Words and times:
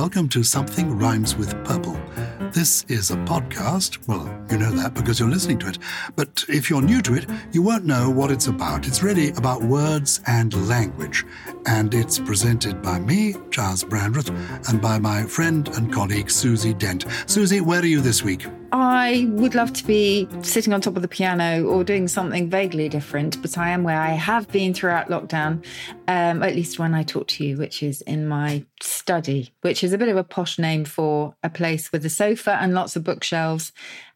welcome 0.00 0.30
to 0.30 0.42
Something 0.42 0.96
Rhymes 0.98 1.36
with 1.36 1.52
Purple. 1.62 2.00
This 2.52 2.86
is 2.88 3.10
a 3.10 3.16
podcast. 3.16 3.98
Well, 4.08 4.24
you 4.50 4.56
know 4.56 4.70
that 4.70 4.94
because 4.94 5.20
you're 5.20 5.28
listening 5.28 5.58
to 5.58 5.68
it. 5.68 5.78
But 6.16 6.42
if 6.48 6.70
you're 6.70 6.80
new 6.80 7.02
to 7.02 7.16
it, 7.16 7.26
you 7.52 7.60
won't 7.60 7.84
know 7.84 8.08
what 8.08 8.30
it's 8.30 8.46
about. 8.46 8.86
It's 8.86 9.02
really 9.02 9.28
about 9.32 9.62
words 9.62 10.22
and 10.26 10.66
language. 10.66 11.26
And 11.66 11.94
it's 11.94 12.18
presented 12.18 12.82
by 12.82 12.98
me, 12.98 13.34
Gyles 13.50 13.84
Brandreth, 13.84 14.30
and 14.68 14.80
by 14.80 14.98
my 14.98 15.24
friend 15.24 15.68
and 15.76 15.92
colleague, 15.92 16.30
Susie 16.30 16.74
Dent. 16.74 17.04
Susie, 17.26 17.60
where 17.60 17.80
are 17.80 17.86
you 17.86 18.00
this 18.00 18.22
week? 18.22 18.46
I 18.72 19.28
would 19.32 19.54
love 19.54 19.72
to 19.74 19.84
be 19.84 20.28
sitting 20.42 20.72
on 20.72 20.80
top 20.80 20.96
of 20.96 21.02
the 21.02 21.08
piano 21.08 21.64
or 21.64 21.82
doing 21.82 22.06
something 22.06 22.48
vaguely 22.48 22.88
different, 22.88 23.40
but 23.42 23.58
I 23.58 23.70
am 23.70 23.82
where 23.82 24.00
I 24.00 24.10
have 24.10 24.48
been 24.48 24.74
throughout 24.74 25.08
lockdown, 25.08 25.64
um, 26.06 26.42
at 26.42 26.54
least 26.54 26.78
when 26.78 26.94
I 26.94 27.02
talk 27.02 27.26
to 27.28 27.44
you, 27.44 27.56
which 27.56 27.82
is 27.82 28.00
in 28.02 28.28
my 28.28 28.64
study, 28.80 29.52
which 29.62 29.82
is 29.82 29.92
a 29.92 29.98
bit 29.98 30.08
of 30.08 30.16
a 30.16 30.24
posh 30.24 30.58
name 30.58 30.84
for 30.84 31.34
a 31.42 31.50
place 31.50 31.90
with 31.90 32.04
a 32.06 32.10
sofa 32.10 32.58
and 32.60 32.74
lots 32.74 32.94
of 32.94 33.04
bookshelves 33.04 33.72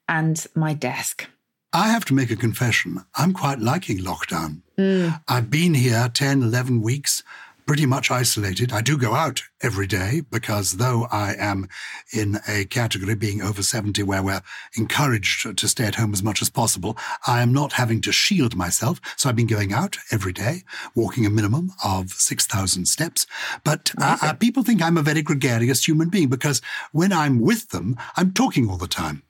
and 0.08 0.46
my 0.54 0.72
desk. 0.72 1.28
I 1.72 1.88
have 1.88 2.04
to 2.06 2.14
make 2.14 2.30
a 2.30 2.36
confession. 2.36 3.04
I'm 3.16 3.32
quite 3.32 3.58
liking 3.58 3.98
lockdown. 3.98 4.62
Mm. 4.78 5.20
I've 5.28 5.50
been 5.50 5.74
here 5.74 6.10
10, 6.12 6.42
11 6.42 6.82
weeks 6.82 7.22
pretty 7.66 7.86
much 7.86 8.10
isolated. 8.10 8.72
I 8.72 8.80
do 8.82 8.98
go 8.98 9.14
out 9.14 9.42
every 9.62 9.86
day 9.86 10.22
because 10.30 10.72
though 10.72 11.06
I 11.10 11.34
am 11.38 11.68
in 12.12 12.38
a 12.46 12.64
category 12.66 13.14
being 13.14 13.40
over 13.40 13.62
70 13.62 14.02
where 14.02 14.22
we're 14.22 14.42
encouraged 14.76 15.56
to 15.56 15.68
stay 15.68 15.84
at 15.84 15.94
home 15.94 16.12
as 16.12 16.22
much 16.22 16.42
as 16.42 16.50
possible, 16.50 16.96
I 17.26 17.40
am 17.40 17.52
not 17.52 17.72
having 17.74 18.00
to 18.02 18.12
shield 18.12 18.56
myself. 18.56 19.00
So 19.16 19.28
I've 19.28 19.36
been 19.36 19.46
going 19.46 19.72
out 19.72 19.96
every 20.10 20.32
day, 20.32 20.62
walking 20.94 21.24
a 21.26 21.30
minimum 21.30 21.72
of 21.82 22.10
6,000 22.10 22.86
steps. 22.86 23.26
But 23.64 23.92
uh, 24.00 24.18
uh, 24.20 24.34
people 24.34 24.62
think 24.62 24.82
I'm 24.82 24.98
a 24.98 25.02
very 25.02 25.22
gregarious 25.22 25.86
human 25.86 26.10
being 26.10 26.28
because 26.28 26.60
when 26.92 27.12
I'm 27.12 27.40
with 27.40 27.70
them, 27.70 27.96
I'm 28.16 28.32
talking 28.32 28.68
all 28.68 28.76
the 28.76 28.88
time. 28.88 29.22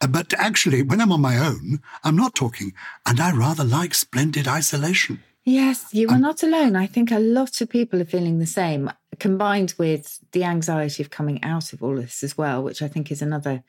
Uh, 0.00 0.06
but 0.06 0.32
actually, 0.34 0.82
when 0.82 1.00
I'm 1.00 1.12
on 1.12 1.20
my 1.20 1.38
own, 1.38 1.80
I'm 2.04 2.16
not 2.16 2.34
talking, 2.34 2.72
and 3.06 3.20
I 3.20 3.32
rather 3.32 3.64
like 3.64 3.94
splendid 3.94 4.48
isolation. 4.48 5.22
Yes, 5.44 5.86
you 5.92 6.08
are 6.10 6.18
not 6.18 6.42
alone. 6.42 6.76
I 6.76 6.86
think 6.86 7.10
a 7.10 7.18
lot 7.18 7.60
of 7.60 7.70
people 7.70 8.00
are 8.00 8.06
feeling 8.06 8.38
the 8.38 8.46
same, 8.46 8.90
combined 9.18 9.74
with 9.78 10.20
the 10.32 10.44
anxiety 10.44 11.02
of 11.02 11.08
coming 11.08 11.42
out 11.42 11.72
of 11.72 11.82
all 11.82 11.96
this 11.96 12.22
as 12.22 12.36
well, 12.36 12.62
which 12.62 12.82
I 12.82 12.88
think 12.88 13.10
is 13.10 13.22
another 13.22 13.62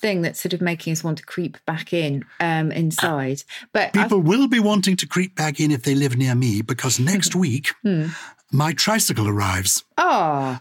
thing 0.00 0.22
that's 0.22 0.40
sort 0.40 0.52
of 0.52 0.60
making 0.60 0.92
us 0.92 1.02
want 1.02 1.18
to 1.18 1.24
creep 1.24 1.58
back 1.66 1.92
in 1.92 2.24
um, 2.38 2.70
inside. 2.70 3.42
But 3.72 3.92
people 3.92 4.20
I've... 4.20 4.26
will 4.26 4.46
be 4.46 4.60
wanting 4.60 4.96
to 4.96 5.06
creep 5.06 5.34
back 5.34 5.58
in 5.58 5.72
if 5.72 5.82
they 5.82 5.96
live 5.96 6.16
near 6.16 6.34
me 6.36 6.62
because 6.62 7.00
next 7.00 7.34
week 7.44 7.74
hmm. 7.82 8.06
my 8.52 8.72
tricycle 8.72 9.28
arrives. 9.28 9.84
Oh, 9.98 10.60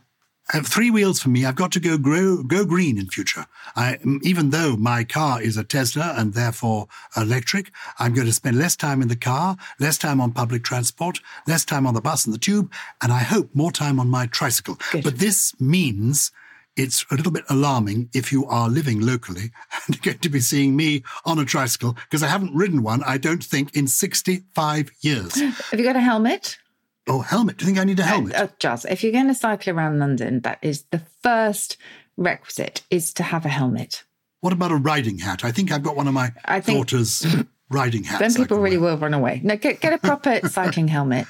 have 0.50 0.68
three 0.68 0.92
wheels 0.92 1.20
for 1.20 1.30
me. 1.30 1.46
I've 1.46 1.56
got 1.56 1.72
to 1.74 1.80
go 1.80 1.98
grow, 1.98 2.44
go 2.44 2.66
green 2.66 2.98
in 2.98 3.08
future. 3.08 3.46
I, 3.76 3.98
even 4.22 4.52
though 4.52 4.76
my 4.76 5.04
car 5.04 5.42
is 5.42 5.58
a 5.58 5.64
Tesla 5.64 6.14
and 6.16 6.34
therefore 6.34 6.88
electric, 7.18 7.72
I'm 7.98 8.14
going 8.14 8.28
to 8.28 8.34
spend 8.34 8.58
less 8.58 8.76
time 8.76 9.02
in 9.02 9.08
the 9.08 9.16
car, 9.16 9.58
less 9.80 9.98
time 9.98 10.22
on 10.22 10.32
public 10.32 10.64
transport, 10.64 11.20
less 11.48 11.66
time 11.66 11.88
on 11.88 11.94
the 11.94 12.02
bus 12.02 12.26
and 12.26 12.34
the 12.34 12.40
tube, 12.40 12.72
and 13.02 13.12
I 13.12 13.20
hope 13.20 13.50
more 13.54 13.72
time 13.72 14.00
on 14.00 14.10
my 14.10 14.28
tricycle. 14.28 14.78
Good. 14.92 15.04
But 15.04 15.18
this 15.18 15.60
means 15.60 16.32
it's 16.76 17.06
a 17.10 17.16
little 17.16 17.32
bit 17.32 17.46
alarming 17.50 18.10
if 18.14 18.32
you 18.32 18.46
are 18.46 18.70
living 18.70 19.00
locally 19.00 19.52
and 19.88 20.02
going 20.02 20.20
to 20.20 20.30
be 20.30 20.40
seeing 20.40 20.76
me 20.76 21.04
on 21.26 21.40
a 21.40 21.46
tricycle 21.46 21.94
because 21.94 22.22
I 22.22 22.28
haven't 22.28 22.54
ridden 22.54 22.84
one, 22.84 23.02
I 23.04 23.18
don't 23.18 23.44
think, 23.44 23.76
in 23.76 23.88
65 23.88 24.92
years. 25.02 25.36
Have 25.72 25.80
you 25.80 25.86
got 25.86 25.96
a 25.96 26.02
helmet? 26.02 26.60
Oh, 27.08 27.20
helmet. 27.22 27.58
Do 27.58 27.66
you 27.66 27.68
think 27.68 27.80
I 27.80 27.84
need 27.84 28.00
a 28.00 28.04
helmet? 28.04 28.36
Uh, 28.36 28.48
just 28.60 28.86
if 28.86 29.04
you're 29.04 29.12
going 29.12 29.28
to 29.28 29.36
cycle 29.36 29.74
around 29.74 30.00
London, 30.00 30.40
that 30.42 30.60
is 30.62 30.84
the 30.92 31.02
first 31.22 31.78
requisite 32.18 32.82
is 32.90 33.14
to 33.14 33.24
have 33.24 33.46
a 33.46 33.50
helmet. 33.50 34.04
What 34.42 34.54
about 34.54 34.72
a 34.72 34.76
riding 34.76 35.20
hat? 35.20 35.44
I 35.44 35.52
think 35.52 35.72
I've 35.72 35.84
got 35.84 35.96
one 35.96 36.08
of 36.08 36.14
my 36.14 36.32
I 36.46 36.62
think, 36.62 36.78
daughter's 36.78 37.26
riding 37.70 38.04
hats. 38.04 38.20
Then 38.20 38.44
people 38.44 38.60
really 38.60 38.78
will 38.78 38.98
run 38.98 39.14
away. 39.14 39.42
No, 39.44 39.56
get, 39.56 39.82
get 39.82 39.94
a 39.94 39.98
proper 39.98 40.40
cycling 40.50 40.88
helmet. 40.88 41.28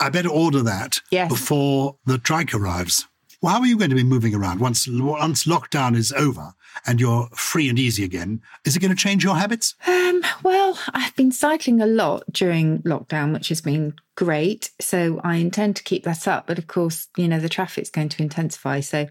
I 0.00 0.10
better 0.10 0.28
order 0.28 0.62
that 0.62 1.00
yes. 1.10 1.28
before 1.28 1.96
the 2.04 2.18
trike 2.18 2.54
arrives. 2.54 3.06
Well, 3.42 3.54
how 3.54 3.60
are 3.60 3.66
you 3.66 3.76
going 3.76 3.90
to 3.90 3.96
be 3.96 4.04
moving 4.04 4.34
around 4.34 4.60
once 4.60 4.88
once 4.88 5.44
lockdown 5.44 5.96
is 5.96 6.12
over 6.12 6.54
and 6.86 7.00
you're 7.00 7.28
free 7.34 7.68
and 7.68 7.78
easy 7.78 8.04
again? 8.04 8.40
Is 8.64 8.76
it 8.76 8.80
going 8.80 8.90
to 8.90 8.96
change 8.96 9.22
your 9.22 9.36
habits? 9.36 9.74
Um, 9.86 10.22
well, 10.42 10.78
I've 10.94 11.14
been 11.16 11.32
cycling 11.32 11.80
a 11.80 11.86
lot 11.86 12.24
during 12.32 12.82
lockdown, 12.82 13.32
which 13.32 13.48
has 13.48 13.60
been 13.60 13.94
great. 14.14 14.70
So 14.80 15.20
I 15.22 15.36
intend 15.36 15.76
to 15.76 15.82
keep 15.82 16.04
that 16.04 16.26
up. 16.26 16.46
But 16.46 16.58
of 16.58 16.66
course, 16.66 17.08
you 17.16 17.28
know, 17.28 17.38
the 17.38 17.48
traffic's 17.48 17.90
going 17.90 18.08
to 18.10 18.22
intensify. 18.22 18.80
So 18.80 19.00
I'm 19.00 19.10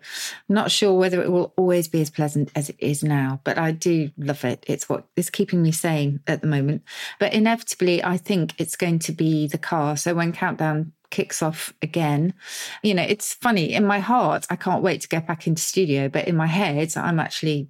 not 0.49 0.71
sure 0.71 0.93
whether 0.93 1.21
it 1.21 1.31
will 1.31 1.53
always 1.55 1.87
be 1.87 2.01
as 2.01 2.09
pleasant 2.09 2.51
as 2.55 2.69
it 2.69 2.77
is 2.79 3.03
now. 3.03 3.39
But 3.43 3.59
I 3.59 3.71
do 3.71 4.09
love 4.17 4.43
it. 4.43 4.63
It's 4.67 4.89
what 4.89 5.05
is 5.15 5.29
keeping 5.29 5.61
me 5.61 5.71
sane 5.71 6.21
at 6.25 6.41
the 6.41 6.47
moment. 6.47 6.81
But 7.19 7.33
inevitably, 7.33 8.03
I 8.03 8.17
think 8.17 8.53
it's 8.57 8.75
going 8.75 8.99
to 8.99 9.11
be 9.11 9.47
the 9.47 9.59
car. 9.59 9.95
So 9.97 10.15
when 10.15 10.33
Countdown 10.33 10.93
kicks 11.15 11.41
off 11.41 11.73
again. 11.81 12.33
You 12.83 12.93
know, 12.93 13.03
it's 13.03 13.33
funny. 13.35 13.73
In 13.73 13.85
my 13.85 13.99
heart, 13.99 14.45
I 14.49 14.57
can't 14.57 14.83
wait 14.83 14.99
to 15.01 15.07
get 15.07 15.25
back 15.25 15.47
into 15.47 15.61
studio, 15.61 16.09
but 16.09 16.27
in 16.27 16.35
my 16.35 16.47
head, 16.47 16.91
I'm 16.97 17.21
actually 17.21 17.69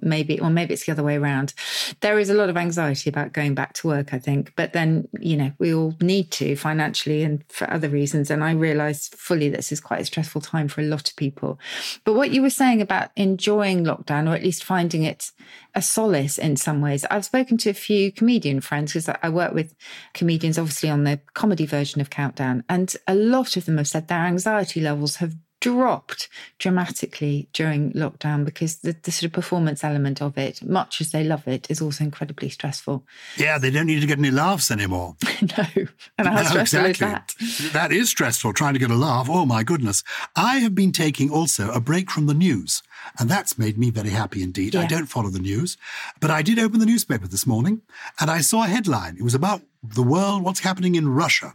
maybe 0.00 0.40
or 0.40 0.50
maybe 0.50 0.74
it's 0.74 0.86
the 0.86 0.92
other 0.92 1.02
way 1.02 1.16
around. 1.16 1.54
There 2.00 2.18
is 2.18 2.30
a 2.30 2.34
lot 2.34 2.48
of 2.48 2.56
anxiety 2.56 3.10
about 3.10 3.32
going 3.32 3.54
back 3.54 3.72
to 3.74 3.86
work 3.86 4.12
i 4.14 4.18
think 4.18 4.52
but 4.56 4.72
then 4.72 5.08
you 5.20 5.36
know 5.36 5.52
we 5.58 5.74
all 5.74 5.94
need 6.00 6.30
to 6.30 6.56
financially 6.56 7.22
and 7.22 7.44
for 7.48 7.70
other 7.70 7.88
reasons 7.88 8.30
and 8.30 8.42
i 8.44 8.52
realize 8.52 9.08
fully 9.08 9.48
this 9.48 9.72
is 9.72 9.80
quite 9.80 10.00
a 10.00 10.04
stressful 10.04 10.40
time 10.40 10.68
for 10.68 10.80
a 10.80 10.84
lot 10.84 11.08
of 11.08 11.16
people. 11.16 11.58
But 12.04 12.14
what 12.14 12.30
you 12.30 12.42
were 12.42 12.50
saying 12.50 12.80
about 12.80 13.10
enjoying 13.16 13.84
lockdown 13.84 14.28
or 14.28 14.34
at 14.34 14.42
least 14.42 14.64
finding 14.64 15.02
it 15.02 15.30
a 15.74 15.82
solace 15.82 16.38
in 16.38 16.56
some 16.56 16.80
ways 16.80 17.04
i've 17.10 17.24
spoken 17.24 17.56
to 17.58 17.70
a 17.70 17.74
few 17.74 18.12
comedian 18.12 18.60
friends 18.60 18.92
because 18.92 19.08
i 19.22 19.28
work 19.28 19.52
with 19.52 19.74
comedians 20.14 20.58
obviously 20.58 20.90
on 20.90 21.04
the 21.04 21.20
comedy 21.34 21.66
version 21.66 22.00
of 22.00 22.10
countdown 22.10 22.62
and 22.68 22.96
a 23.06 23.14
lot 23.14 23.56
of 23.56 23.64
them 23.64 23.78
have 23.78 23.88
said 23.88 24.08
their 24.08 24.24
anxiety 24.24 24.80
levels 24.80 25.16
have 25.16 25.34
dropped 25.62 26.28
dramatically 26.58 27.48
during 27.52 27.92
lockdown 27.92 28.44
because 28.44 28.78
the, 28.78 28.96
the, 29.04 29.12
sort 29.12 29.28
of 29.28 29.32
performance 29.32 29.84
element 29.84 30.20
of 30.20 30.36
it, 30.36 30.60
much 30.60 31.00
as 31.00 31.12
they 31.12 31.22
love 31.22 31.46
it, 31.46 31.70
is 31.70 31.80
also 31.80 32.02
incredibly 32.02 32.48
stressful. 32.48 33.04
Yeah, 33.36 33.58
they 33.58 33.70
don't 33.70 33.86
need 33.86 34.00
to 34.00 34.06
get 34.08 34.18
any 34.18 34.32
laughs 34.32 34.72
anymore. 34.72 35.14
no. 35.56 35.86
And 36.18 36.28
how 36.28 36.42
no, 36.42 36.48
stressful 36.48 36.84
exactly. 36.84 37.46
is 37.46 37.58
that? 37.58 37.72
That 37.72 37.92
is 37.92 38.10
stressful, 38.10 38.52
trying 38.54 38.74
to 38.74 38.80
get 38.80 38.90
a 38.90 38.96
laugh. 38.96 39.28
Oh, 39.30 39.46
my 39.46 39.62
goodness. 39.62 40.02
I 40.34 40.58
have 40.58 40.74
been 40.74 40.90
taking 40.90 41.30
also 41.30 41.70
a 41.70 41.80
break 41.80 42.10
from 42.10 42.26
the 42.26 42.34
news, 42.34 42.82
and 43.20 43.30
that's 43.30 43.56
made 43.56 43.78
me 43.78 43.90
very 43.90 44.10
happy 44.10 44.42
indeed. 44.42 44.74
Yeah. 44.74 44.80
I 44.80 44.86
don't 44.86 45.06
follow 45.06 45.30
the 45.30 45.38
news, 45.38 45.76
but 46.18 46.30
I 46.30 46.42
did 46.42 46.58
open 46.58 46.80
the 46.80 46.86
newspaper 46.86 47.28
this 47.28 47.46
morning 47.46 47.82
and 48.20 48.30
I 48.30 48.40
saw 48.40 48.64
a 48.64 48.66
headline. 48.66 49.16
It 49.16 49.22
was 49.22 49.34
about 49.34 49.62
the 49.80 50.02
world, 50.02 50.42
what's 50.42 50.60
happening 50.60 50.96
in 50.96 51.08
Russia. 51.08 51.54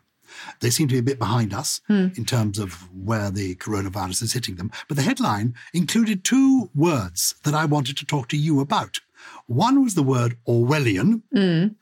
They 0.60 0.70
seem 0.70 0.88
to 0.88 0.96
be 0.96 1.00
a 1.00 1.04
bit 1.04 1.20
behind 1.20 1.54
us 1.54 1.82
hmm. 1.88 2.08
in 2.16 2.26
terms 2.26 2.60
of 2.60 2.74
where 2.94 3.30
the 3.32 3.56
coronavirus 3.56 4.24
is 4.24 4.34
hitting 4.34 4.56
them. 4.56 4.72
But 4.88 4.98
the 4.98 5.04
headline 5.04 5.56
included 5.74 6.24
two 6.24 6.70
words 6.76 7.36
that 7.44 7.54
I 7.54 7.66
wanted 7.66 7.98
to 7.98 8.06
talk 8.06 8.28
to 8.30 8.38
you 8.38 8.60
about. 8.60 9.00
One 9.48 9.84
was 9.84 9.96
the 9.96 10.04
word 10.04 10.38
Orwellian, 10.48 11.22
mm. 11.34 11.76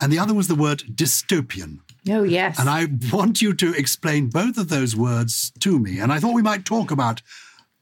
and 0.00 0.12
the 0.12 0.18
other 0.18 0.34
was 0.34 0.48
the 0.48 0.54
word 0.54 0.84
dystopian. 0.94 1.80
Oh, 2.08 2.22
yes. 2.22 2.58
And 2.58 2.68
I 2.68 2.86
want 3.12 3.42
you 3.42 3.52
to 3.54 3.74
explain 3.74 4.28
both 4.28 4.58
of 4.58 4.68
those 4.68 4.94
words 4.94 5.50
to 5.60 5.78
me. 5.78 5.98
And 5.98 6.12
I 6.12 6.20
thought 6.20 6.34
we 6.34 6.42
might 6.42 6.64
talk 6.64 6.90
about 6.90 7.22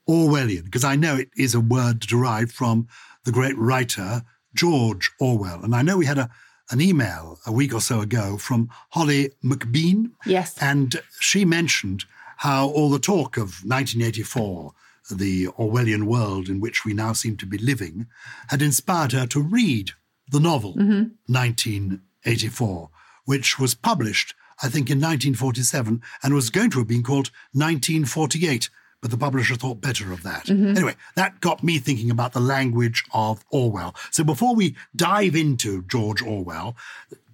Orwellian, 0.08 0.64
because 0.64 0.84
I 0.84 0.96
know 0.96 1.16
it 1.16 1.30
is 1.36 1.54
a 1.54 1.60
word 1.60 2.00
derived 2.00 2.52
from 2.52 2.88
the 3.24 3.32
great 3.32 3.56
writer 3.56 4.22
George 4.54 5.10
Orwell. 5.20 5.62
And 5.62 5.74
I 5.74 5.82
know 5.82 5.96
we 5.96 6.06
had 6.06 6.18
a 6.18 6.30
an 6.70 6.80
email 6.80 7.38
a 7.46 7.52
week 7.52 7.74
or 7.74 7.80
so 7.80 8.00
ago 8.00 8.36
from 8.36 8.70
Holly 8.90 9.32
McBean. 9.42 10.12
Yes. 10.26 10.56
And 10.60 11.00
she 11.20 11.44
mentioned 11.44 12.04
how 12.38 12.68
all 12.68 12.90
the 12.90 12.98
talk 12.98 13.36
of 13.36 13.62
1984, 13.64 14.72
the 15.10 15.46
Orwellian 15.58 16.04
world 16.04 16.48
in 16.48 16.60
which 16.60 16.84
we 16.84 16.94
now 16.94 17.12
seem 17.12 17.36
to 17.38 17.46
be 17.46 17.58
living, 17.58 18.06
had 18.48 18.62
inspired 18.62 19.12
her 19.12 19.26
to 19.28 19.40
read 19.40 19.90
the 20.30 20.40
novel 20.40 20.74
mm-hmm. 20.74 21.12
1984, 21.26 22.90
which 23.24 23.58
was 23.58 23.74
published, 23.74 24.34
I 24.62 24.68
think, 24.68 24.90
in 24.90 24.98
1947 24.98 26.02
and 26.22 26.34
was 26.34 26.50
going 26.50 26.70
to 26.70 26.78
have 26.78 26.88
been 26.88 27.02
called 27.02 27.30
1948 27.52 28.70
but 29.04 29.10
the 29.10 29.18
publisher 29.18 29.54
thought 29.54 29.82
better 29.82 30.14
of 30.14 30.22
that. 30.22 30.46
Mm-hmm. 30.46 30.78
Anyway, 30.78 30.94
that 31.14 31.38
got 31.42 31.62
me 31.62 31.76
thinking 31.76 32.10
about 32.10 32.32
the 32.32 32.40
language 32.40 33.04
of 33.12 33.44
Orwell. 33.50 33.94
So 34.10 34.24
before 34.24 34.54
we 34.54 34.76
dive 34.96 35.36
into 35.36 35.82
George 35.82 36.22
Orwell, 36.22 36.74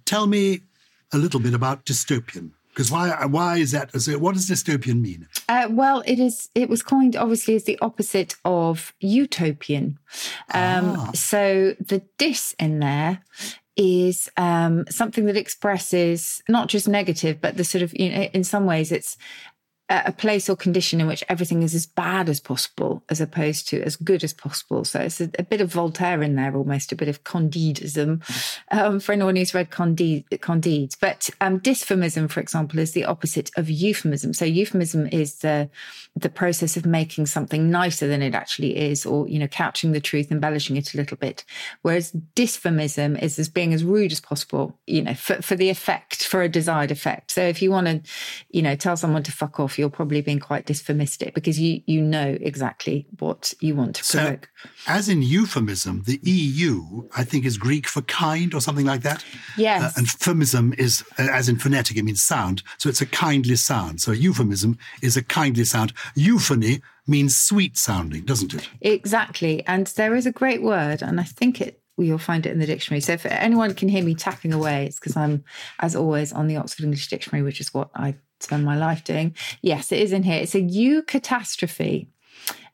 tell 0.03 0.27
me 0.27 0.63
a 1.13 1.17
little 1.17 1.39
bit 1.39 1.53
about 1.53 1.85
dystopian. 1.85 2.51
Because 2.73 2.91
why? 2.91 3.25
Why 3.25 3.55
is 3.55 3.71
that? 3.71 3.93
What 4.19 4.33
does 4.33 4.49
dystopian 4.49 4.99
mean? 4.99 5.29
Uh, 5.47 5.69
well, 5.71 6.03
it 6.05 6.19
is. 6.19 6.49
It 6.55 6.67
was 6.67 6.83
coined 6.83 7.15
obviously 7.15 7.55
as 7.55 7.63
the 7.63 7.79
opposite 7.81 8.35
of 8.43 8.93
utopian. 8.99 9.97
Um, 10.53 10.95
ah. 10.97 11.11
So 11.13 11.75
the 11.79 12.01
dis 12.17 12.53
in 12.59 12.79
there 12.79 13.21
is 13.77 14.29
um, 14.35 14.85
something 14.89 15.25
that 15.25 15.37
expresses 15.37 16.43
not 16.49 16.67
just 16.67 16.87
negative, 16.87 17.39
but 17.39 17.55
the 17.55 17.63
sort 17.63 17.81
of 17.81 17.97
you 17.97 18.09
know, 18.09 18.23
in 18.33 18.43
some 18.43 18.65
ways 18.65 18.91
it's 18.91 19.17
a 19.91 20.11
place 20.11 20.49
or 20.49 20.55
condition 20.55 21.01
in 21.01 21.07
which 21.07 21.23
everything 21.27 21.63
is 21.63 21.75
as 21.75 21.85
bad 21.85 22.29
as 22.29 22.39
possible 22.39 23.03
as 23.09 23.19
opposed 23.19 23.67
to 23.67 23.81
as 23.83 23.97
good 23.97 24.23
as 24.23 24.33
possible. 24.33 24.85
So 24.85 25.01
it's 25.01 25.19
a, 25.19 25.29
a 25.37 25.43
bit 25.43 25.59
of 25.59 25.73
Voltaire 25.73 26.23
in 26.23 26.35
there, 26.35 26.55
almost 26.55 26.91
a 26.91 26.95
bit 26.95 27.09
of 27.09 27.23
Candidism 27.23 28.21
um, 28.71 28.99
for 28.99 29.11
anyone 29.11 29.35
who's 29.35 29.53
read 29.53 29.69
Candide. 29.69 30.25
Candide. 30.41 30.95
But 31.01 31.29
um, 31.41 31.59
dysphemism, 31.59 32.29
for 32.29 32.39
example, 32.39 32.79
is 32.79 32.93
the 32.93 33.05
opposite 33.05 33.51
of 33.57 33.69
euphemism. 33.69 34.33
So 34.33 34.45
euphemism 34.45 35.07
is 35.07 35.39
the 35.39 35.69
the 36.15 36.29
process 36.29 36.75
of 36.75 36.85
making 36.85 37.25
something 37.25 37.71
nicer 37.71 38.07
than 38.07 38.21
it 38.21 38.35
actually 38.35 38.77
is, 38.77 39.05
or 39.05 39.27
you 39.27 39.39
know, 39.39 39.47
couching 39.47 39.91
the 39.91 40.01
truth, 40.01 40.31
embellishing 40.31 40.77
it 40.77 40.93
a 40.93 40.97
little 40.97 41.17
bit. 41.17 41.45
Whereas 41.81 42.11
dysphemism 42.35 43.15
is 43.21 43.39
as 43.39 43.49
being 43.49 43.73
as 43.73 43.83
rude 43.83 44.11
as 44.11 44.19
possible, 44.19 44.77
you 44.87 45.01
know, 45.01 45.13
for, 45.13 45.41
for 45.41 45.55
the 45.55 45.69
effect, 45.69 46.25
for 46.25 46.41
a 46.41 46.49
desired 46.49 46.91
effect. 46.91 47.31
So 47.31 47.41
if 47.41 47.61
you 47.61 47.71
want 47.71 47.87
to, 47.87 48.01
you 48.49 48.61
know, 48.61 48.75
tell 48.75 48.97
someone 48.97 49.23
to 49.23 49.31
fuck 49.31 49.59
off, 49.59 49.79
you're 49.81 49.89
probably 49.89 50.21
being 50.21 50.39
quite 50.39 50.65
dysphemistic 50.67 51.33
because 51.33 51.59
you 51.59 51.81
you 51.87 52.01
know 52.01 52.37
exactly 52.39 53.07
what 53.19 53.53
you 53.59 53.75
want 53.75 53.95
to 53.95 54.03
provoke. 54.03 54.49
So, 54.63 54.69
as 54.87 55.09
in 55.09 55.23
euphemism, 55.23 56.03
the 56.05 56.19
EU, 56.23 57.09
I 57.17 57.23
think, 57.23 57.45
is 57.45 57.57
Greek 57.57 57.87
for 57.87 58.03
kind 58.03 58.53
or 58.53 58.61
something 58.61 58.85
like 58.85 59.01
that. 59.01 59.25
Yes. 59.57 59.83
Uh, 59.83 59.91
and 59.97 60.07
phonism 60.07 60.77
is, 60.77 61.03
uh, 61.17 61.27
as 61.31 61.49
in 61.49 61.57
phonetic, 61.57 61.97
it 61.97 62.03
means 62.03 62.21
sound. 62.21 62.61
So 62.77 62.89
it's 62.89 63.01
a 63.01 63.05
kindly 63.07 63.55
sound. 63.55 63.99
So 64.01 64.11
euphemism 64.11 64.77
is 65.01 65.17
a 65.17 65.23
kindly 65.23 65.65
sound. 65.65 65.93
Euphony 66.15 66.81
means 67.07 67.35
sweet 67.35 67.77
sounding, 67.77 68.23
doesn't 68.23 68.53
it? 68.53 68.69
Exactly. 68.81 69.65
And 69.65 69.87
there 69.87 70.15
is 70.15 70.27
a 70.27 70.31
great 70.31 70.61
word, 70.61 71.01
and 71.01 71.19
I 71.19 71.23
think 71.23 71.59
it 71.59 71.81
you'll 71.97 72.17
find 72.17 72.45
it 72.45 72.51
in 72.51 72.59
the 72.59 72.65
dictionary. 72.65 73.01
So 73.01 73.13
if 73.13 73.25
anyone 73.25 73.73
can 73.73 73.89
hear 73.89 74.03
me 74.03 74.15
tapping 74.15 74.53
away, 74.53 74.85
it's 74.85 74.99
because 74.99 75.15
I'm, 75.15 75.43
as 75.79 75.95
always, 75.95 76.33
on 76.33 76.47
the 76.47 76.57
Oxford 76.57 76.83
English 76.83 77.07
Dictionary, 77.09 77.43
which 77.43 77.61
is 77.61 77.73
what 77.73 77.89
I 77.95 78.15
spend 78.43 78.65
my 78.65 78.77
life 78.77 79.03
doing. 79.03 79.35
Yes, 79.61 79.91
it 79.91 79.99
is 79.99 80.11
in 80.11 80.23
here. 80.23 80.41
It's 80.41 80.55
a 80.55 80.61
eucatastrophe. 80.61 82.07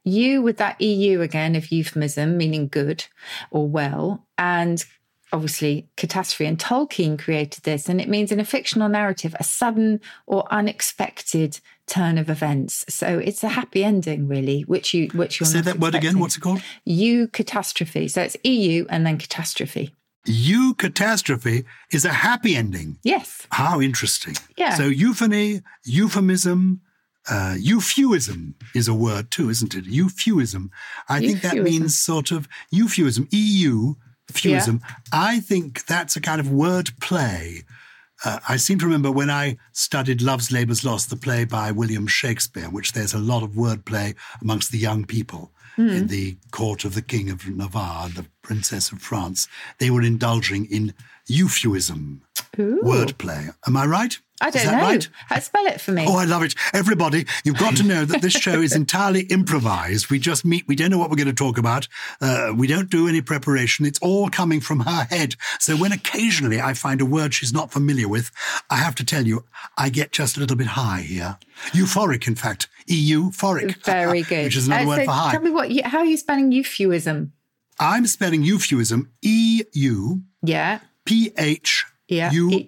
You 0.04 0.42
with 0.42 0.58
that 0.58 0.80
EU 0.80 1.22
again 1.22 1.56
of 1.56 1.72
euphemism, 1.72 2.38
meaning 2.38 2.68
good 2.69 3.06
or 3.52 3.68
well, 3.68 4.25
and 4.38 4.86
obviously 5.34 5.90
catastrophe. 5.98 6.46
And 6.46 6.58
Tolkien 6.58 7.19
created 7.19 7.64
this, 7.64 7.90
and 7.90 8.00
it 8.00 8.08
means 8.08 8.31
in 8.31 8.40
a 8.40 8.46
fictional 8.46 8.90
narrative, 8.90 9.36
a 9.40 9.44
sudden 9.44 10.00
or 10.25 10.46
unexpected 10.52 11.60
turn 11.88 12.18
of 12.18 12.30
events. 12.30 12.86
So 12.90 13.20
it's 13.20 13.44
a 13.44 13.50
happy 13.50 13.84
ending, 13.84 14.28
really, 14.28 14.62
which 14.62 14.94
you 14.94 15.10
which 15.13 15.40
you're 15.40 15.48
say 15.48 15.62
that 15.62 15.75
expecting. 15.75 15.81
word 15.81 15.96
again. 15.96 16.20
What's 16.20 16.38
it 16.38 16.42
called? 16.42 16.62
U 16.86 17.28
catastrophe. 17.28 18.08
So 18.08 18.22
it's 18.22 18.38
EU 18.44 18.86
and 18.90 19.06
then 19.06 19.18
catastrophe. 19.18 19.94
Eucatastrophe 20.27 21.65
is 21.91 22.06
a 22.06 22.12
happy 22.12 22.56
ending. 22.56 23.00
Yes. 23.03 23.47
How 23.51 23.81
interesting. 23.81 24.35
Yeah. 24.57 24.75
So 24.75 24.83
euphony, 24.83 25.62
euphemism, 25.83 26.81
uh, 27.29 27.56
euphuism 27.57 28.53
is 28.75 28.88
a 28.88 28.94
word 28.94 29.31
too, 29.31 29.50
isn't 29.50 29.74
it? 29.74 29.85
Euphuism. 29.85 30.69
I 31.09 31.19
think 31.19 31.41
that 31.41 31.57
means 31.57 31.97
sort 31.97 32.31
of 32.31 32.47
euphuism, 32.74 33.27
EU, 33.31 33.95
fuism. 34.31 34.81
I 35.12 35.39
think 35.39 35.85
that's 35.85 36.15
a 36.15 36.21
kind 36.21 36.39
of 36.39 36.51
word 36.51 36.91
play. 37.01 37.63
Uh, 38.25 38.39
I 38.50 38.57
seem 38.57 38.79
to 38.79 38.85
remember 38.85 39.12
when 39.12 39.29
I 39.29 39.57
studied 39.74 40.21
Love's 40.21 40.51
Labour's 40.51 40.83
Lost, 40.83 41.09
the 41.09 41.15
play 41.15 41.45
by 41.45 41.71
William 41.71 42.07
Shakespeare, 42.07 42.69
which 42.69 42.94
there's 42.94 43.13
a 43.13 43.19
lot 43.19 43.44
of 43.44 43.51
wordplay 43.51 44.15
amongst 44.41 44.71
the 44.71 44.79
young 44.79 45.06
people 45.06 45.51
in 45.77 46.07
the 46.07 46.38
court 46.51 46.85
of 46.85 46.95
the 46.95 47.01
King 47.01 47.29
of 47.29 47.47
Navarre 47.47 48.09
the 48.09 48.25
Princess 48.41 48.91
of 48.91 49.00
France. 49.00 49.47
They 49.79 49.89
were 49.89 50.01
indulging 50.01 50.65
in 50.65 50.94
euphuism, 51.29 52.21
Ooh. 52.59 52.81
wordplay. 52.83 53.53
Am 53.68 53.77
I 53.77 53.85
right? 53.85 54.18
I 54.39 54.51
don't 54.51 54.65
know. 54.68 54.71
right? 54.74 55.09
Spell 55.41 55.65
it 55.65 55.81
for 55.81 55.91
me. 55.91 56.06
Oh, 56.07 56.15
I 56.18 56.25
love 56.25 56.44
it. 56.44 56.53
Everybody, 56.71 57.25
you've 57.44 57.57
got 57.57 57.75
to 57.77 57.83
know 57.83 58.06
that 58.06 58.21
this 58.21 58.33
show 58.33 58.62
is 58.62 58.75
entirely 58.75 59.21
improvised. 59.21 60.12
We 60.12 60.19
just 60.19 60.45
meet. 60.45 60.68
We 60.68 60.75
don't 60.75 60.91
know 60.91 61.00
what 61.00 61.09
we're 61.09 61.15
going 61.15 61.27
to 61.27 61.33
talk 61.33 61.57
about. 61.57 61.88
Uh, 62.21 62.53
we 62.56 62.68
don't 62.68 62.89
do 62.91 63.07
any 63.07 63.21
preparation. 63.21 63.85
It's 63.85 63.97
all 64.00 64.29
coming 64.29 64.62
from 64.62 64.81
her 64.81 65.06
head. 65.09 65.35
So 65.59 65.75
when 65.75 65.91
occasionally 65.91 66.62
I 66.62 66.75
find 66.75 67.01
a 67.01 67.06
word 67.06 67.33
she's 67.33 67.51
not 67.51 67.71
familiar 67.71 68.07
with, 68.07 68.29
I 68.69 68.75
have 68.75 68.94
to 68.95 69.03
tell 69.06 69.25
you, 69.25 69.44
I 69.75 69.89
get 69.89 70.12
just 70.12 70.38
a 70.38 70.39
little 70.39 70.57
bit 70.57 70.68
high 70.68 71.01
here. 71.01 71.39
Euphoric, 71.71 72.27
in 72.27 72.35
fact. 72.35 72.68
EU, 72.88 73.31
phoric. 73.31 73.84
Very 73.86 74.22
good. 74.31 74.45
Which 74.45 74.56
is 74.57 74.68
another 74.68 74.84
Uh, 74.84 74.88
word 74.88 75.00
so 75.00 75.06
for 75.06 75.12
high. 75.12 75.31
Tell 75.31 75.42
me 75.42 75.51
what, 75.51 75.72
how 75.81 76.00
are 76.00 76.06
you 76.06 76.18
spelling 76.18 76.51
euphuism? 76.51 77.31
I'm 77.80 78.07
spelling 78.07 78.44
euphuism, 78.44 79.10
E 79.22 79.62
U 79.74 80.22
Yeah. 80.42 80.80
P 81.06 81.31
H 81.38 81.86
Yeah. 82.07 82.31
U 82.31 82.68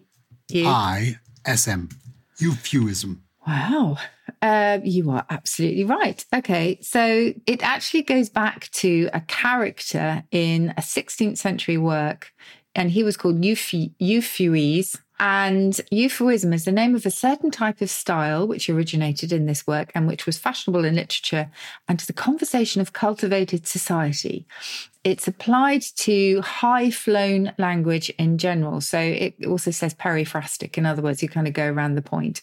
I 0.65 1.17
S 1.45 1.67
M. 1.67 1.89
Euphuism. 2.39 3.17
Wow. 3.47 3.97
Uh, 4.41 4.79
you 4.83 5.09
are 5.09 5.25
absolutely 5.29 5.83
right. 5.83 6.23
Okay. 6.35 6.79
So 6.81 7.33
it 7.45 7.63
actually 7.63 8.03
goes 8.03 8.29
back 8.29 8.69
to 8.71 9.09
a 9.13 9.21
character 9.21 10.23
in 10.31 10.69
a 10.77 10.81
16th 10.81 11.37
century 11.37 11.77
work, 11.77 12.31
and 12.75 12.91
he 12.91 13.03
was 13.03 13.17
called 13.17 13.41
Euphu- 13.41 13.91
Euphues. 13.99 14.95
And 15.19 15.73
euphuism 15.91 16.53
is 16.53 16.63
the 16.63 16.71
name 16.71 16.95
of 16.95 17.05
a 17.05 17.11
certain 17.11 17.51
type 17.51 17.81
of 17.81 17.89
style 17.89 18.47
which 18.47 18.69
originated 18.69 19.33
in 19.33 19.47
this 19.47 19.67
work 19.67 19.91
and 19.93 20.07
which 20.07 20.25
was 20.25 20.37
fashionable 20.37 20.85
in 20.85 20.95
literature 20.95 21.51
and 21.89 21.99
to 21.99 22.07
the 22.07 22.13
conversation 22.13 22.79
of 22.79 22.93
cultivated 22.93 23.67
society. 23.67 24.47
It's 25.03 25.27
applied 25.27 25.81
to 25.97 26.39
high 26.41 26.89
flown 26.89 27.51
language 27.57 28.09
in 28.11 28.37
general. 28.37 28.79
So 28.79 28.97
it 28.99 29.35
also 29.45 29.71
says 29.71 29.93
periphrastic. 29.93 30.77
In 30.77 30.85
other 30.85 31.01
words, 31.01 31.21
you 31.21 31.27
kind 31.27 31.47
of 31.47 31.53
go 31.53 31.67
around 31.69 31.95
the 31.95 32.01
point. 32.01 32.41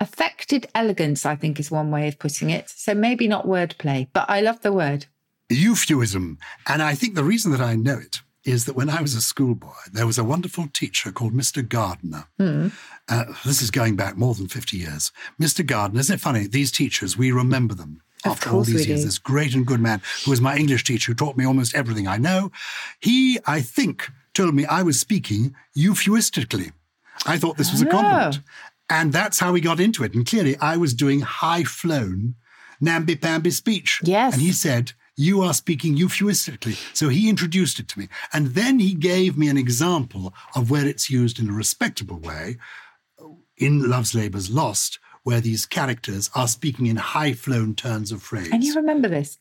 Affected 0.00 0.66
elegance, 0.74 1.26
I 1.26 1.36
think, 1.36 1.60
is 1.60 1.70
one 1.70 1.90
way 1.90 2.08
of 2.08 2.18
putting 2.18 2.48
it. 2.48 2.70
So 2.70 2.94
maybe 2.94 3.28
not 3.28 3.46
wordplay, 3.46 4.08
but 4.12 4.28
I 4.30 4.40
love 4.40 4.62
the 4.62 4.72
word. 4.72 5.06
euphuism. 5.50 6.38
And 6.66 6.82
I 6.82 6.94
think 6.94 7.14
the 7.14 7.24
reason 7.24 7.52
that 7.52 7.60
I 7.60 7.74
know 7.74 7.98
it 7.98 8.20
is 8.44 8.64
that 8.66 8.76
when 8.76 8.90
I 8.90 9.00
was 9.00 9.14
a 9.14 9.20
schoolboy, 9.20 9.72
there 9.92 10.06
was 10.06 10.18
a 10.18 10.24
wonderful 10.24 10.68
teacher 10.72 11.10
called 11.12 11.32
Mr. 11.32 11.66
Gardner. 11.66 12.24
Uh, 12.38 13.24
this 13.44 13.62
is 13.62 13.70
going 13.70 13.96
back 13.96 14.16
more 14.16 14.34
than 14.34 14.48
50 14.48 14.76
years. 14.76 15.12
Mr. 15.40 15.64
Gardner, 15.64 16.00
isn't 16.00 16.14
it 16.14 16.20
funny? 16.20 16.46
These 16.46 16.72
teachers, 16.72 17.16
we 17.16 17.32
remember 17.32 17.74
them. 17.74 18.02
Of 18.24 18.32
After 18.32 18.50
all 18.50 18.62
these 18.64 18.86
years, 18.86 19.00
do. 19.00 19.06
this 19.06 19.18
great 19.18 19.54
and 19.54 19.66
good 19.66 19.80
man 19.80 20.00
who 20.24 20.30
was 20.30 20.40
my 20.40 20.56
English 20.56 20.84
teacher, 20.84 21.12
who 21.12 21.14
taught 21.14 21.36
me 21.36 21.44
almost 21.44 21.74
everything 21.74 22.08
I 22.08 22.16
know, 22.16 22.50
he, 23.00 23.38
I 23.46 23.60
think, 23.60 24.10
told 24.32 24.54
me 24.54 24.64
I 24.64 24.82
was 24.82 24.98
speaking 24.98 25.54
euphuistically. 25.76 26.72
I 27.26 27.36
thought 27.36 27.58
this 27.58 27.70
was 27.70 27.82
a 27.82 27.86
compliment. 27.86 28.40
And 28.88 29.12
that's 29.12 29.38
how 29.38 29.52
we 29.52 29.60
got 29.60 29.80
into 29.80 30.04
it. 30.04 30.14
And 30.14 30.26
clearly, 30.26 30.56
I 30.58 30.76
was 30.78 30.94
doing 30.94 31.20
high 31.20 31.64
flown, 31.64 32.34
namby 32.80 33.16
pamby 33.16 33.50
speech. 33.50 34.00
Yes. 34.04 34.34
And 34.34 34.42
he 34.42 34.52
said, 34.52 34.92
You 35.16 35.42
are 35.42 35.54
speaking 35.54 35.96
euphuistically. 35.96 36.76
So 36.92 37.08
he 37.08 37.28
introduced 37.28 37.78
it 37.78 37.88
to 37.88 37.98
me. 37.98 38.08
And 38.32 38.48
then 38.48 38.80
he 38.80 38.94
gave 38.94 39.38
me 39.38 39.48
an 39.48 39.56
example 39.56 40.34
of 40.56 40.70
where 40.70 40.86
it's 40.86 41.08
used 41.08 41.38
in 41.38 41.48
a 41.48 41.52
respectable 41.52 42.18
way 42.18 42.56
in 43.56 43.88
Love's 43.88 44.14
Labour's 44.14 44.50
Lost, 44.50 44.98
where 45.22 45.40
these 45.40 45.66
characters 45.66 46.30
are 46.34 46.48
speaking 46.48 46.86
in 46.86 46.96
high 46.96 47.32
flown 47.32 47.74
turns 47.74 48.10
of 48.10 48.22
phrase. 48.22 48.50
And 48.52 48.64
you 48.64 48.74
remember 48.74 49.08
this? 49.08 49.38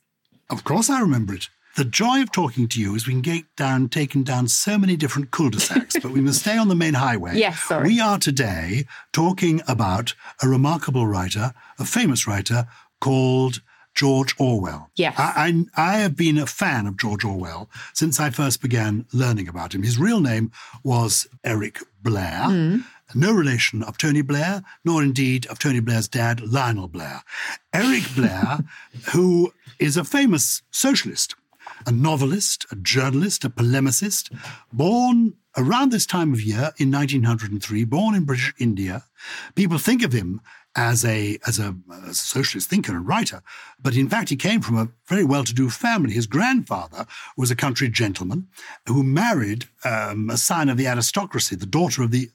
Of 0.50 0.64
course, 0.64 0.90
I 0.90 1.00
remember 1.02 1.34
it. 1.34 1.50
The 1.76 1.86
joy 1.86 2.22
of 2.22 2.32
talking 2.32 2.68
to 2.68 2.80
you 2.80 2.94
is 2.94 3.08
we 3.08 3.14
can 3.14 3.22
get 3.22 3.46
down, 3.58 3.90
taken 3.90 4.22
down 4.22 4.48
so 4.48 4.78
many 4.78 4.96
different 4.96 5.32
cul-de-sacs, 5.32 5.96
but 6.00 6.12
we 6.12 6.22
must 6.22 6.42
stay 6.42 6.56
on 6.56 6.68
the 6.68 6.76
main 6.76 6.94
highway. 6.94 7.32
Yes, 7.40 7.60
sorry. 7.62 7.88
We 7.88 8.00
are 8.00 8.20
today 8.20 8.86
talking 9.12 9.60
about 9.68 10.14
a 10.44 10.48
remarkable 10.48 11.08
writer, 11.08 11.52
a 11.80 11.86
famous 11.86 12.28
writer 12.28 12.68
called 13.02 13.64
George 13.96 14.36
Orwell. 14.40 14.90
Yes. 14.96 15.16
I, 15.18 15.66
I, 15.76 15.92
I 15.92 15.98
have 15.98 16.16
been 16.16 16.38
a 16.38 16.48
fan 16.48 16.88
of 16.88 16.98
George 16.98 17.24
Orwell 17.24 17.70
since 17.94 18.20
I 18.20 18.30
first 18.30 18.62
began 18.62 19.06
learning 19.14 19.48
about 19.48 19.74
him. 19.76 19.84
His 19.84 19.98
real 19.98 20.20
name 20.20 20.52
was 20.84 21.28
Eric 21.44 21.80
Blair. 22.02 22.46
Hmm. 22.46 22.78
No 23.16 23.32
relation 23.32 23.84
of 23.84 23.98
Tony 23.98 24.24
Blair, 24.24 24.64
nor 24.84 25.04
indeed 25.04 25.46
of 25.48 25.60
Tony 25.60 25.80
Blair's 25.80 26.08
dad, 26.08 26.42
Lionel 26.42 26.88
Blair. 26.88 27.24
Eric 27.72 28.04
Blair, 28.16 28.60
who 29.14 29.54
is 29.78 29.98
a 29.98 30.04
famous 30.04 30.64
socialist, 30.72 31.36
a 31.86 31.92
novelist, 31.92 32.66
a 32.72 32.76
journalist, 32.76 33.46
a 33.46 33.50
polemicist, 33.50 34.36
born 34.72 35.34
around 35.56 35.92
this 35.92 36.08
time 36.08 36.34
of 36.34 36.42
year 36.42 36.72
in 36.78 36.92
1903, 36.92 37.84
born 37.86 38.16
in 38.16 38.26
British 38.26 38.54
India. 38.58 39.04
People 39.54 39.78
think 39.78 40.04
of 40.04 40.14
him 40.14 40.42
as 40.76 41.06
a 41.06 41.38
as 41.46 41.60
a, 41.60 41.76
as 41.92 42.08
a 42.08 42.14
socialist 42.14 42.70
thinker 42.70 42.96
and 42.96 43.08
writer, 43.08 43.42
but 43.82 43.96
in 43.96 44.10
fact 44.10 44.30
he 44.30 44.36
came 44.36 44.62
from 44.62 44.78
a 44.78 44.90
very 45.08 45.24
well-to-do 45.24 45.70
family. 45.70 46.14
His 46.14 46.28
grandfather 46.28 47.06
was 47.38 47.52
a 47.52 47.56
country 47.56 47.90
gentleman 47.90 48.48
who 48.88 49.04
married 49.04 49.66
um, 49.86 50.30
a 50.30 50.38
scion 50.38 50.70
of 50.70 50.78
the 50.78 50.88
aristocracy, 50.88 51.56
the 51.56 51.66
daughter 51.66 52.04
of 52.04 52.12
the 52.12 52.32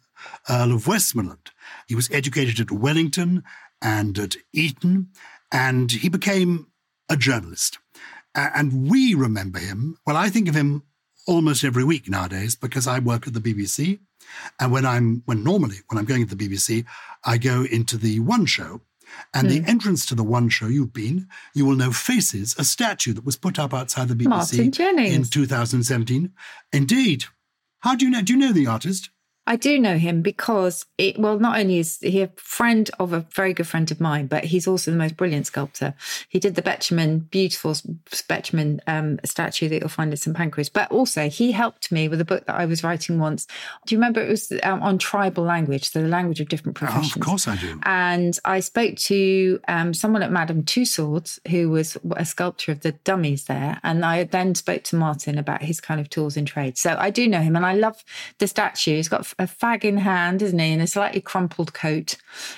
Earl 0.48 0.72
of 0.72 0.86
Westmoreland. 0.86 1.50
He 1.86 1.94
was 1.94 2.10
educated 2.10 2.60
at 2.60 2.70
Wellington 2.70 3.44
and 3.80 4.18
at 4.18 4.36
Eton, 4.52 5.08
and 5.52 5.90
he 5.90 6.08
became 6.08 6.66
a 7.08 7.16
journalist. 7.16 7.78
And 8.34 8.88
we 8.90 9.14
remember 9.14 9.58
him. 9.58 9.96
Well, 10.06 10.16
I 10.16 10.28
think 10.28 10.48
of 10.48 10.54
him 10.54 10.82
almost 11.28 11.62
every 11.62 11.84
week 11.84 12.08
nowadays 12.08 12.56
because 12.56 12.86
I 12.88 12.98
work 12.98 13.26
at 13.26 13.34
the 13.34 13.40
BBC. 13.40 14.00
And 14.58 14.72
when 14.72 14.84
I'm, 14.84 15.22
when 15.26 15.44
normally, 15.44 15.76
when 15.88 15.98
I'm 15.98 16.04
going 16.04 16.26
to 16.26 16.34
the 16.34 16.48
BBC, 16.48 16.84
I 17.24 17.38
go 17.38 17.64
into 17.64 17.96
the 17.96 18.18
One 18.20 18.46
Show, 18.46 18.80
And 19.32 19.50
the 19.50 19.60
hmm. 19.60 19.68
entrance 19.68 20.04
to 20.06 20.14
the 20.14 20.24
one 20.24 20.48
show 20.48 20.66
you've 20.66 20.92
been, 20.92 21.28
you 21.54 21.64
will 21.64 21.76
know 21.76 21.92
Faces, 21.92 22.54
a 22.58 22.64
statue 22.64 23.12
that 23.14 23.24
was 23.24 23.36
put 23.36 23.58
up 23.58 23.72
outside 23.72 24.08
the 24.08 24.14
BBC 24.14 24.78
in 24.98 25.24
2017. 25.24 26.32
Indeed. 26.72 27.24
How 27.80 27.94
do 27.94 28.04
you 28.04 28.10
know? 28.10 28.22
Do 28.22 28.32
you 28.32 28.38
know 28.38 28.52
the 28.52 28.66
artist? 28.66 29.10
I 29.48 29.56
do 29.56 29.80
know 29.80 29.96
him 29.96 30.20
because 30.20 30.84
it, 30.98 31.18
well, 31.18 31.38
not 31.38 31.58
only 31.58 31.78
is 31.78 31.96
he 32.02 32.20
a 32.20 32.30
friend 32.36 32.90
of 32.98 33.14
a 33.14 33.26
very 33.34 33.54
good 33.54 33.66
friend 33.66 33.90
of 33.90 33.98
mine, 33.98 34.26
but 34.26 34.44
he's 34.44 34.68
also 34.68 34.90
the 34.90 34.96
most 34.98 35.16
brilliant 35.16 35.46
sculptor. 35.46 35.94
He 36.28 36.38
did 36.38 36.54
the 36.54 36.60
Betjeman, 36.60 37.30
beautiful 37.30 37.72
Betjeman 37.72 38.80
um, 38.86 39.18
statue 39.24 39.70
that 39.70 39.80
you'll 39.80 39.88
find 39.88 40.12
at 40.12 40.18
St 40.18 40.36
Pancras. 40.36 40.68
But 40.68 40.92
also, 40.92 41.30
he 41.30 41.50
helped 41.50 41.90
me 41.90 42.08
with 42.08 42.20
a 42.20 42.26
book 42.26 42.44
that 42.44 42.56
I 42.56 42.66
was 42.66 42.84
writing 42.84 43.18
once. 43.18 43.46
Do 43.86 43.94
you 43.94 43.98
remember 43.98 44.20
it 44.20 44.28
was 44.28 44.52
um, 44.64 44.82
on 44.82 44.98
tribal 44.98 45.44
language, 45.44 45.88
so 45.88 46.02
the 46.02 46.08
language 46.08 46.40
of 46.40 46.50
different 46.50 46.76
professions? 46.76 47.14
Oh, 47.16 47.20
of 47.20 47.26
course 47.26 47.48
I 47.48 47.56
do. 47.56 47.80
And 47.84 48.38
I 48.44 48.60
spoke 48.60 48.96
to 48.96 49.60
um, 49.66 49.94
someone 49.94 50.22
at 50.22 50.30
Madame 50.30 50.62
Tussauds, 50.62 51.38
who 51.48 51.70
was 51.70 51.96
a 52.16 52.26
sculptor 52.26 52.70
of 52.70 52.80
the 52.80 52.92
dummies 52.92 53.44
there. 53.44 53.80
And 53.82 54.04
I 54.04 54.24
then 54.24 54.54
spoke 54.54 54.84
to 54.84 54.96
Martin 54.96 55.38
about 55.38 55.62
his 55.62 55.80
kind 55.80 56.02
of 56.02 56.10
tools 56.10 56.36
in 56.36 56.44
trade. 56.44 56.76
So 56.76 56.96
I 56.98 57.08
do 57.08 57.26
know 57.26 57.40
him 57.40 57.56
and 57.56 57.64
I 57.64 57.72
love 57.72 58.04
the 58.40 58.46
statue. 58.46 58.96
He's 58.96 59.08
got 59.08 59.26
a 59.38 59.44
fag 59.44 59.84
in 59.84 59.98
hand, 59.98 60.42
isn't 60.42 60.58
he? 60.58 60.72
In 60.72 60.80
a 60.80 60.86
slightly 60.86 61.20
crumpled 61.20 61.72
coat. 61.72 62.16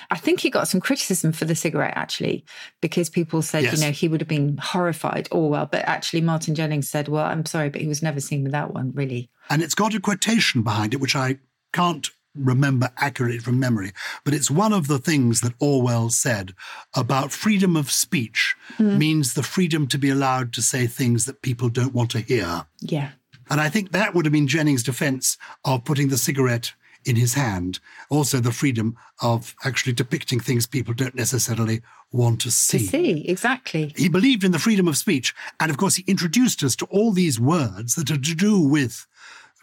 I 0.09 0.17
think 0.17 0.39
he 0.39 0.49
got 0.49 0.67
some 0.67 0.81
criticism 0.81 1.31
for 1.31 1.45
the 1.45 1.55
cigarette, 1.55 1.93
actually, 1.95 2.43
because 2.81 3.09
people 3.09 3.41
said, 3.41 3.63
Yes. 3.63 3.73
you 3.73 3.85
know, 3.85 3.91
he 3.91 4.07
would 4.07 4.21
have 4.21 4.27
been 4.27 4.57
horrified, 4.57 5.27
oh, 5.31 5.41
Orwell. 5.41 5.67
But 5.67 5.85
actually, 5.85 6.21
Martin 6.21 6.55
Jennings 6.55 6.89
said, 6.89 7.07
well, 7.07 7.25
I'm 7.25 7.45
sorry, 7.45 7.69
but 7.69 7.81
he 7.81 7.87
was 7.87 8.01
never 8.01 8.19
seen 8.19 8.43
with 8.43 8.51
that 8.53 8.73
one, 8.73 8.91
really. 8.93 9.29
And 9.49 9.61
it's 9.61 9.75
got 9.75 9.93
a 9.93 9.99
quotation 9.99 10.63
behind 10.63 10.93
it, 10.93 11.01
which 11.01 11.15
I 11.15 11.39
can't 11.73 12.09
remember 12.35 12.89
accurately 12.97 13.39
from 13.39 13.59
memory, 13.59 13.91
but 14.23 14.33
it's 14.33 14.49
one 14.49 14.73
of 14.73 14.87
the 14.87 14.99
things 14.99 15.41
that 15.41 15.53
Orwell 15.59 16.09
said 16.09 16.53
about 16.95 17.31
freedom 17.31 17.75
of 17.75 17.91
speech 17.91 18.55
hmm. 18.77 18.97
means 18.97 19.33
the 19.33 19.43
freedom 19.43 19.87
to 19.87 19.97
be 19.97 20.09
allowed 20.09 20.53
to 20.53 20.61
say 20.61 20.87
things 20.87 21.25
that 21.25 21.41
people 21.41 21.69
don't 21.69 21.93
want 21.93 22.11
to 22.11 22.19
hear. 22.19 22.65
Yeah. 22.79 23.11
And 23.49 23.59
I 23.59 23.69
think 23.69 23.91
that 23.91 24.13
would 24.13 24.25
have 24.25 24.33
been 24.33 24.47
Jennings' 24.47 24.83
defense 24.83 25.37
of 25.65 25.83
putting 25.83 26.09
the 26.09 26.17
cigarette 26.17 26.73
in 27.03 27.15
his 27.15 27.33
hand. 27.33 27.79
Also, 28.09 28.39
the 28.39 28.51
freedom 28.51 28.95
of 29.21 29.55
actually 29.63 29.93
depicting 29.93 30.39
things 30.39 30.67
people 30.67 30.93
don't 30.93 31.15
necessarily 31.15 31.81
want 32.11 32.41
to 32.41 32.51
see. 32.51 32.79
To 32.79 32.85
see. 32.85 33.27
exactly. 33.27 33.93
He 33.95 34.09
believed 34.09 34.43
in 34.43 34.51
the 34.51 34.59
freedom 34.59 34.87
of 34.87 34.97
speech. 34.97 35.33
And 35.59 35.71
of 35.71 35.77
course, 35.77 35.95
he 35.95 36.03
introduced 36.07 36.63
us 36.63 36.75
to 36.77 36.85
all 36.85 37.11
these 37.11 37.39
words 37.39 37.95
that 37.95 38.11
are 38.11 38.17
to 38.17 38.35
do 38.35 38.59
with 38.59 39.07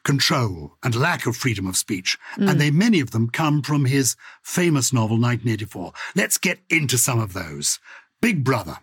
control 0.05 0.77
and 0.83 0.95
lack 0.95 1.27
of 1.27 1.37
freedom 1.37 1.67
of 1.67 1.77
speech. 1.77 2.17
And 2.37 2.51
hmm. 2.51 2.59
they, 2.59 2.71
many 2.71 3.01
of 3.01 3.11
them 3.11 3.29
come 3.29 3.63
from 3.63 3.85
his 3.85 4.17
famous 4.43 4.93
novel, 4.93 5.17
1984. 5.17 5.93
Let's 6.17 6.39
get 6.39 6.61
into 6.71 6.97
some 6.99 7.21
of 7.21 7.35
those. 7.35 7.79
Big 8.21 8.43
Brother. 8.43 8.79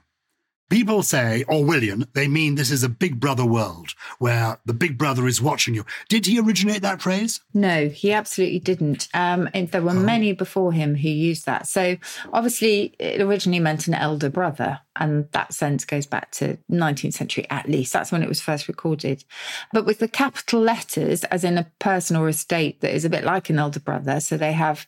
People 0.70 1.04
say 1.04 1.46
Orwellian, 1.48 2.08
they 2.14 2.28
mean 2.28 2.56
this 2.56 2.72
is 2.72 2.84
a 2.84 2.90
big 2.90 3.20
brother 3.20 3.46
world 3.46 3.92
where 4.18 4.58
the 4.66 4.74
big 4.74 4.98
brother 4.98 5.28
is 5.28 5.40
watching 5.40 5.76
you. 5.76 5.86
Did 6.10 6.26
he 6.26 6.40
originate 6.40 6.82
that 6.82 7.04
phrase? 7.04 7.40
No, 7.54 7.88
he 7.88 8.12
absolutely 8.12 8.60
didn't. 8.60 9.08
Um, 9.14 9.48
and 9.54 9.70
there 9.70 9.84
were 9.84 9.94
many 9.94 10.34
before 10.34 10.74
him 10.74 10.96
who 10.96 11.08
used 11.08 11.46
that. 11.46 11.68
So 11.68 11.98
obviously, 12.34 12.96
it 12.98 13.22
originally 13.22 13.60
meant 13.60 13.88
an 13.88 13.94
elder 13.94 14.30
brother, 14.30 14.80
and 14.96 15.32
that 15.34 15.54
sense 15.54 15.86
goes 15.86 16.08
back 16.08 16.32
to 16.32 16.58
19th 16.72 17.14
century 17.14 17.46
at 17.52 17.70
least. 17.70 17.94
That's 17.94 18.12
when 18.12 18.24
it 18.24 18.30
was 18.30 18.42
first 18.42 18.68
recorded. 18.68 19.24
But 19.72 19.86
with 19.86 20.00
the 20.00 20.08
capital 20.08 20.62
letters, 20.62 21.24
as 21.26 21.44
in 21.44 21.60
a 21.60 21.72
person 21.78 22.16
or 22.16 22.28
a 22.28 22.34
state 22.34 22.82
that 22.82 22.96
is 22.96 23.06
a 23.06 23.10
bit 23.10 23.24
like 23.24 23.52
an 23.52 23.60
elder 23.60 23.80
brother, 23.80 24.20
so 24.20 24.36
they 24.36 24.54
have 24.54 24.88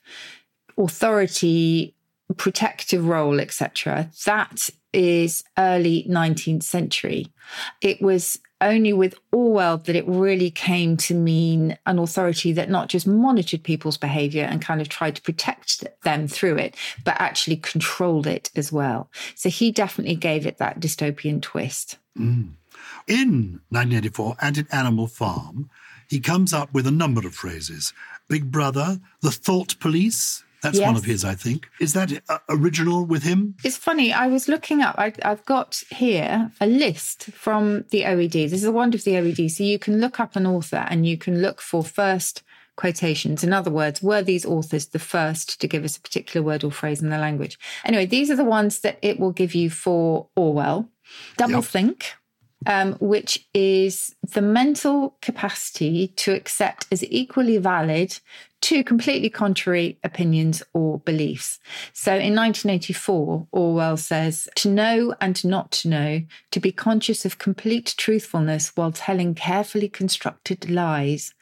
authority, 0.78 1.96
protective 2.34 3.06
role, 3.06 3.40
etc. 3.40 4.10
That 4.26 4.70
is 4.94 5.44
early 5.58 6.06
19th 6.10 6.64
century. 6.64 7.28
It 7.82 8.02
was 8.02 8.40
only 8.60 8.92
with 8.92 9.16
Orwell 9.32 9.78
that 9.78 9.96
it 9.96 10.08
really 10.08 10.50
came 10.50 10.98
to 10.98 11.14
mean 11.14 11.78
an 11.86 12.00
authority 12.00 12.52
that 12.54 12.70
not 12.70 12.90
just 12.90 13.06
monitored 13.06 13.64
people's 13.64 13.98
behavior 13.98 14.44
and 14.44 14.62
kind 14.62 14.82
of 14.82 14.90
tried 14.90 15.16
to 15.16 15.22
protect 15.22 15.84
them 16.04 16.28
through 16.28 16.58
it, 16.58 16.76
but 17.04 17.16
actually 17.20 17.58
controlled 17.58 18.26
it 18.26 18.50
as 18.56 18.72
well. 18.72 19.10
So 19.36 19.50
he 19.50 19.72
definitely 19.72 20.16
gave 20.16 20.48
it 20.48 20.58
that 20.58 20.80
dystopian 20.80 21.42
twist. 21.42 21.98
Mm. 22.18 22.54
In 23.08 23.62
1984 23.70 24.38
and 24.42 24.58
in 24.58 24.68
Animal 24.72 25.08
Farm, 25.08 25.70
he 26.10 26.20
comes 26.20 26.54
up 26.54 26.74
with 26.74 26.88
a 26.88 26.92
number 26.92 27.26
of 27.28 27.36
phrases. 27.36 27.94
Big 28.28 28.52
Brother, 28.52 29.00
the 29.22 29.32
Thought 29.32 29.80
Police. 29.80 30.44
That's 30.62 30.80
one 30.80 30.96
of 30.96 31.06
his, 31.06 31.24
I 31.24 31.36
think. 31.36 31.70
Is 31.80 31.94
that 31.94 32.12
uh, 32.30 32.40
original 32.50 33.06
with 33.06 33.24
him? 33.24 33.56
It's 33.64 33.78
funny. 33.78 34.12
I 34.12 34.28
was 34.28 34.48
looking 34.48 34.82
up. 34.82 34.96
I, 34.98 35.14
I've 35.24 35.46
got 35.46 35.84
here 35.90 36.52
a 36.60 36.68
list 36.68 37.26
from 37.26 37.86
the 37.92 38.04
OED. 38.04 38.32
This 38.32 38.54
is 38.54 38.62
the 38.64 38.72
wonder 38.72 38.98
of 38.98 39.04
the 39.04 39.14
OED. 39.14 39.52
So 39.52 39.64
you 39.64 39.80
can 39.80 40.00
look 40.00 40.20
up 40.20 40.36
an 40.36 40.48
author 40.48 40.86
and 40.90 41.06
you 41.06 41.18
can 41.18 41.42
look 41.42 41.62
for 41.62 41.84
first 41.84 42.44
quotations. 42.76 43.44
In 43.44 43.54
other 43.54 43.72
words, 43.72 44.02
were 44.02 44.22
these 44.22 44.46
authors 44.46 44.88
the 44.88 45.00
first 45.00 45.60
to 45.62 45.68
give 45.68 45.84
us 45.84 45.98
a 45.98 46.02
particular 46.02 46.46
word 46.46 46.64
or 46.64 46.72
phrase 46.72 47.02
in 47.02 47.10
their 47.10 47.20
language? 47.20 47.60
Anyway, 47.84 48.06
these 48.06 48.32
are 48.32 48.36
the 48.36 48.44
ones 48.46 48.80
that 48.80 48.98
it 49.02 49.20
will 49.20 49.32
give 49.32 49.54
you 49.54 49.70
for 49.70 50.28
Orwell. 50.36 50.90
Double 51.38 51.56
Yep. 51.56 51.64
Um, 52.66 52.94
which 52.94 53.48
is 53.54 54.16
the 54.34 54.42
mental 54.42 55.16
capacity 55.22 56.08
to 56.18 56.34
accept 56.34 56.88
as 56.92 57.04
equally 57.04 57.58
valid 57.60 58.18
two 58.62 58.84
completely 58.84 59.30
contrary 59.30 60.00
opinions 60.04 60.64
or 60.74 61.00
beliefs. 61.00 61.60
So 61.94 62.12
in 62.12 62.36
1984, 62.36 63.48
Orwell 63.52 63.98
says, 63.98 64.50
to 64.56 64.70
know 64.70 65.16
and 65.22 65.44
not 65.46 65.72
to 65.72 65.90
know, 65.90 66.22
to 66.52 66.60
be 66.60 66.72
conscious 66.72 67.26
of 67.26 67.38
complete 67.38 67.94
truthfulness 67.98 68.72
while 68.76 68.92
telling 68.92 69.36
carefully 69.36 69.90
constructed 69.90 70.70
lies, 70.70 71.34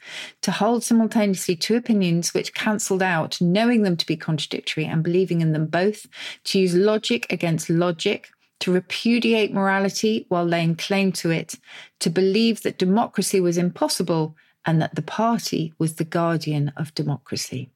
to 0.42 0.50
hold 0.50 0.84
simultaneously 0.84 1.56
two 1.56 1.76
opinions 1.76 2.34
which 2.34 2.54
cancelled 2.54 3.02
out, 3.02 3.40
knowing 3.40 3.82
them 3.82 3.96
to 3.96 4.06
be 4.06 4.16
contradictory 4.16 4.84
and 4.84 5.02
believing 5.02 5.40
in 5.40 5.52
them 5.52 5.66
both, 5.66 6.06
to 6.44 6.58
use 6.58 6.74
logic 6.74 7.26
against 7.30 7.70
logic, 7.70 8.30
to 8.60 8.72
repudiate 8.72 9.52
morality 9.52 10.26
while 10.28 10.44
laying 10.44 10.76
claim 10.76 11.12
to 11.12 11.30
it, 11.30 11.54
to 12.00 12.10
believe 12.10 12.62
that 12.62 12.78
democracy 12.78 13.40
was 13.40 13.58
impossible 13.58 14.36
and 14.64 14.80
that 14.80 14.94
the 14.94 15.02
party 15.02 15.72
was 15.78 15.94
the 15.94 16.04
guardian 16.04 16.72
of 16.76 16.94
democracy. 16.94 17.70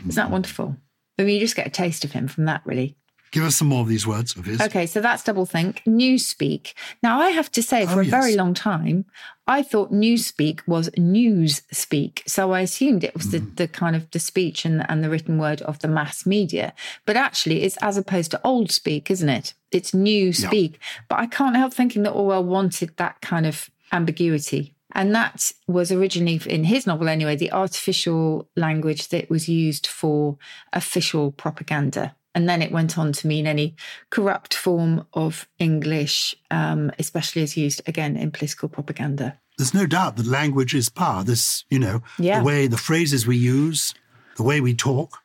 Isn't 0.00 0.14
that 0.14 0.24
mm-hmm. 0.24 0.32
wonderful? 0.32 0.76
I 1.18 1.24
mean, 1.24 1.34
you 1.34 1.40
just 1.40 1.56
get 1.56 1.66
a 1.66 1.70
taste 1.70 2.04
of 2.04 2.12
him 2.12 2.28
from 2.28 2.44
that, 2.44 2.62
really. 2.64 2.96
Give 3.30 3.44
us 3.44 3.56
some 3.56 3.68
more 3.68 3.82
of 3.82 3.88
these 3.88 4.06
words 4.06 4.36
of 4.36 4.44
his. 4.44 4.60
Okay, 4.60 4.86
so 4.86 5.00
that's 5.00 5.22
doublethink. 5.22 5.84
Newspeak. 5.84 6.74
Now, 7.02 7.20
I 7.20 7.30
have 7.30 7.50
to 7.52 7.62
say, 7.62 7.86
for 7.86 7.98
Oh, 7.98 8.00
a 8.00 8.04
very 8.04 8.36
long 8.36 8.54
time, 8.54 9.04
I 9.46 9.62
thought 9.62 9.92
newspeak 9.92 10.60
was 10.66 10.90
news 10.96 11.62
speak. 11.72 12.22
So 12.26 12.52
I 12.52 12.60
assumed 12.60 13.02
it 13.02 13.14
was 13.14 13.30
the, 13.30 13.38
hmm. 13.38 13.54
the 13.54 13.68
kind 13.68 13.96
of 13.96 14.10
the 14.10 14.18
speech 14.18 14.64
and, 14.64 14.88
and 14.90 15.02
the 15.02 15.10
written 15.10 15.38
word 15.38 15.62
of 15.62 15.78
the 15.78 15.88
mass 15.88 16.26
media. 16.26 16.74
But 17.06 17.16
actually, 17.16 17.62
it's 17.62 17.78
as 17.78 17.96
opposed 17.96 18.30
to 18.32 18.40
old 18.44 18.70
speak, 18.70 19.10
isn't 19.10 19.28
it? 19.28 19.54
It's 19.70 19.94
new 19.94 20.32
speak. 20.32 20.78
But 21.08 21.18
I 21.18 21.26
can't 21.26 21.56
help 21.56 21.74
thinking 21.74 22.02
that 22.02 22.12
Orwell 22.12 22.44
wanted 22.44 22.96
that 22.96 23.20
kind 23.20 23.46
of 23.46 23.70
ambiguity. 23.92 24.74
And 24.92 25.14
that 25.14 25.52
was 25.66 25.92
originally, 25.92 26.40
in 26.46 26.64
his 26.64 26.86
novel 26.86 27.08
anyway, 27.08 27.36
the 27.36 27.52
artificial 27.52 28.48
language 28.56 29.08
that 29.08 29.28
was 29.28 29.48
used 29.48 29.86
for 29.86 30.38
official 30.72 31.30
propaganda. 31.32 32.14
And 32.38 32.48
then 32.48 32.62
it 32.62 32.70
went 32.70 32.96
on 32.96 33.12
to 33.14 33.26
mean 33.26 33.48
any 33.48 33.74
corrupt 34.10 34.54
form 34.54 35.04
of 35.12 35.48
English, 35.58 36.36
um, 36.52 36.92
especially 36.96 37.42
as 37.42 37.56
used 37.56 37.82
again 37.88 38.16
in 38.16 38.30
political 38.30 38.68
propaganda. 38.68 39.36
There's 39.56 39.74
no 39.74 39.86
doubt 39.86 40.16
that 40.16 40.26
language 40.26 40.72
is 40.72 40.88
power. 40.88 41.24
This, 41.24 41.64
you 41.68 41.80
know, 41.80 42.00
Yeah. 42.16 42.38
the 42.38 42.44
way 42.44 42.68
the 42.68 42.76
phrases 42.76 43.26
we 43.26 43.36
use, 43.36 43.92
the 44.36 44.44
way 44.44 44.60
we 44.60 44.72
talk, 44.72 45.18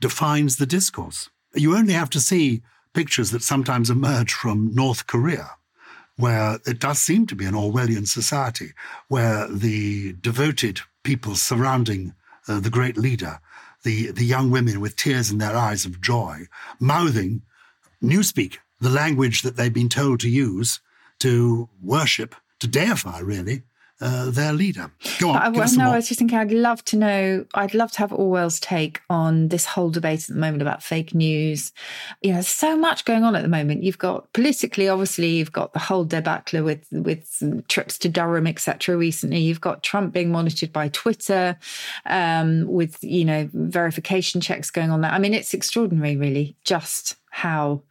defines 0.00 0.56
the 0.56 0.64
discourse. 0.64 1.28
You 1.54 1.76
only 1.76 1.92
have 1.92 2.08
to 2.10 2.20
see 2.20 2.62
pictures 2.94 3.30
that 3.32 3.42
sometimes 3.42 3.90
emerge 3.90 4.32
from 4.32 4.74
North 4.74 5.06
Korea, 5.06 5.50
where 6.16 6.60
it 6.64 6.78
does 6.78 6.98
seem 6.98 7.26
to 7.26 7.36
be 7.36 7.44
an 7.44 7.52
Orwellian 7.54 8.08
society, 8.08 8.72
where 9.08 9.46
the 9.48 10.14
devoted 10.14 10.80
people 11.02 11.34
surrounding 11.34 12.14
uh, 12.48 12.58
the 12.58 12.70
great 12.70 12.96
leader, 12.96 13.38
the, 13.84 14.10
the 14.10 14.24
young 14.24 14.50
women 14.50 14.80
with 14.80 14.96
tears 14.96 15.30
in 15.30 15.38
their 15.38 15.56
eyes 15.56 15.84
of 15.84 16.00
joy, 16.00 16.46
mouthing 16.80 17.42
newspeak, 18.02 18.58
the 18.80 18.90
language 18.90 19.42
that 19.42 19.56
they've 19.56 19.72
been 19.72 19.88
told 19.88 20.20
to 20.20 20.28
use 20.28 20.80
to 21.20 21.68
worship, 21.80 22.34
to 22.60 22.66
deify, 22.66 23.18
really, 23.20 23.62
uh, 24.04 24.30
their 24.30 24.52
leader. 24.52 24.90
Go 25.18 25.30
on, 25.30 25.56
I, 25.56 25.64
some 25.64 25.82
no, 25.82 25.92
I 25.92 25.96
was 25.96 26.08
just 26.08 26.18
thinking 26.18 26.36
I'd 26.36 26.52
love 26.52 26.84
to 26.86 26.96
know, 26.96 27.46
I'd 27.54 27.72
love 27.72 27.90
to 27.92 27.98
have 28.00 28.12
Orwell's 28.12 28.60
take 28.60 29.00
on 29.08 29.48
this 29.48 29.64
whole 29.64 29.88
debate 29.88 30.20
at 30.24 30.28
the 30.28 30.34
moment 30.34 30.60
about 30.60 30.82
fake 30.82 31.14
news. 31.14 31.72
You 32.20 32.34
know, 32.34 32.42
so 32.42 32.76
much 32.76 33.06
going 33.06 33.24
on 33.24 33.34
at 33.34 33.40
the 33.40 33.48
moment. 33.48 33.82
You've 33.82 33.98
got 33.98 34.30
politically, 34.34 34.88
obviously, 34.88 35.30
you've 35.30 35.52
got 35.52 35.72
the 35.72 35.78
whole 35.78 36.04
debacle 36.04 36.62
with 36.62 36.86
with 36.92 37.64
trips 37.68 37.96
to 37.98 38.10
Durham, 38.10 38.46
etc. 38.46 38.94
Recently, 38.94 39.40
you've 39.40 39.62
got 39.62 39.82
Trump 39.82 40.12
being 40.12 40.30
monitored 40.30 40.72
by 40.72 40.88
Twitter, 40.88 41.56
um, 42.04 42.66
with 42.66 43.02
you 43.02 43.24
know 43.24 43.48
verification 43.54 44.42
checks 44.42 44.70
going 44.70 44.90
on 44.90 45.00
there. 45.00 45.12
I 45.12 45.18
mean, 45.18 45.32
it's 45.32 45.54
extraordinary, 45.54 46.16
really. 46.16 46.56
Just 46.64 47.16
how 47.44 47.82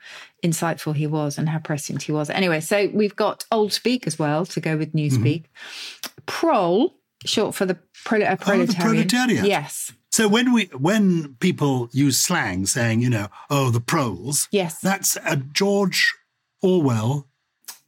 insightful 0.43 0.95
he 0.95 1.05
was 1.05 1.37
and 1.37 1.47
how 1.47 1.59
prescient 1.59 2.01
he 2.01 2.11
was. 2.11 2.27
Anyway, 2.31 2.59
so 2.59 2.89
we've 2.91 3.15
got 3.15 3.45
Old 3.51 3.71
Speak 3.71 4.07
as 4.07 4.17
well 4.17 4.47
to 4.47 4.59
go 4.59 4.75
with 4.75 4.93
Newspeak. 4.93 5.43
Mm-hmm. 5.45 6.25
Prol, 6.25 6.91
short 7.23 7.53
for 7.53 7.67
the, 7.67 7.77
prole- 8.03 8.27
uh, 8.27 8.35
proletarian. 8.35 8.61
Oh, 8.61 8.65
the 8.65 8.75
proletariat. 8.79 9.45
Yes. 9.45 9.93
So 10.11 10.27
when 10.27 10.53
we 10.53 10.65
when 10.77 11.35
people 11.39 11.89
use 11.91 12.17
slang 12.19 12.65
saying, 12.65 13.01
you 13.01 13.09
know, 13.09 13.27
oh 13.49 13.69
the 13.69 13.79
proles, 13.79 14.47
yes, 14.51 14.79
that's 14.79 15.17
a 15.25 15.37
George 15.37 16.13
Orwell 16.61 17.27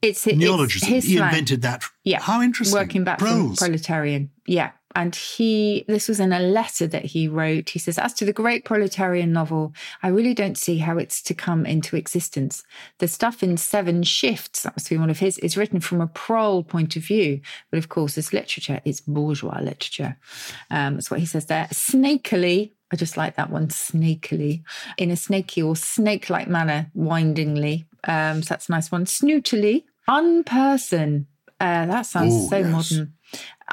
it's, 0.02 0.26
neologism. 0.26 0.94
It's 0.94 1.08
he 1.08 1.18
invented 1.18 1.62
that. 1.64 1.84
Yeah. 2.04 2.22
How 2.22 2.42
interesting. 2.42 2.80
Working 2.80 3.04
back 3.04 3.20
proles. 3.20 3.60
from 3.60 3.68
proletarian. 3.68 4.32
Yeah 4.48 4.72
and 4.96 5.16
he 5.16 5.86
this 5.88 6.08
was 6.08 6.20
in 6.20 6.34
a 6.34 6.40
letter 6.40 6.88
that 6.88 7.06
he 7.06 7.28
wrote 7.28 7.70
he 7.70 7.80
says 7.80 7.98
as 7.98 8.14
to 8.14 8.26
the 8.26 8.34
great 8.34 8.66
proletarian 8.66 9.32
novel 9.32 9.74
i 10.02 10.08
really 10.08 10.34
don't 10.34 10.58
see 10.58 10.78
how 10.78 10.98
it's 10.98 11.22
to 11.22 11.34
come 11.34 11.66
into 11.66 11.96
existence 11.96 12.64
the 13.00 13.08
stuff 13.08 13.44
in 13.44 13.58
seven 13.58 14.02
shifts 14.02 14.64
that 14.64 14.76
must 14.76 14.90
be 14.90 14.98
one 14.98 15.10
of 15.10 15.20
his 15.20 15.38
is 15.40 15.58
written 15.58 15.80
from 15.80 16.02
a 16.02 16.08
prole 16.08 16.64
point 16.64 16.96
of 16.96 17.04
view 17.04 17.40
but 17.70 17.78
of 17.78 17.90
course 17.90 18.16
this 18.16 18.34
literature 18.34 18.82
is 18.86 19.02
bourgeois 19.02 19.60
literature 19.60 20.18
um, 20.72 20.96
that's 20.96 21.12
what 21.12 21.20
he 21.20 21.26
says 21.26 21.46
there 21.46 21.68
snakily 21.72 22.72
I 22.92 22.96
just 22.98 23.18
like 23.18 23.36
that 23.36 23.50
one, 23.50 23.70
snakily, 23.70 24.62
in 24.98 25.10
a 25.10 25.16
snaky 25.16 25.62
or 25.62 25.76
snake 25.76 26.30
like 26.30 26.48
manner, 26.48 26.92
windingly. 26.94 27.88
Um, 28.04 28.44
so 28.44 28.50
that's 28.50 28.70
a 28.70 28.72
nice 28.72 28.92
one. 28.92 29.06
Snootily, 29.06 29.86
unperson. 30.08 31.26
Uh, 31.60 31.86
that 31.86 32.06
sounds 32.06 32.34
Ooh, 32.34 32.48
so 32.50 32.58
yes. 32.58 32.72
modern 32.72 33.14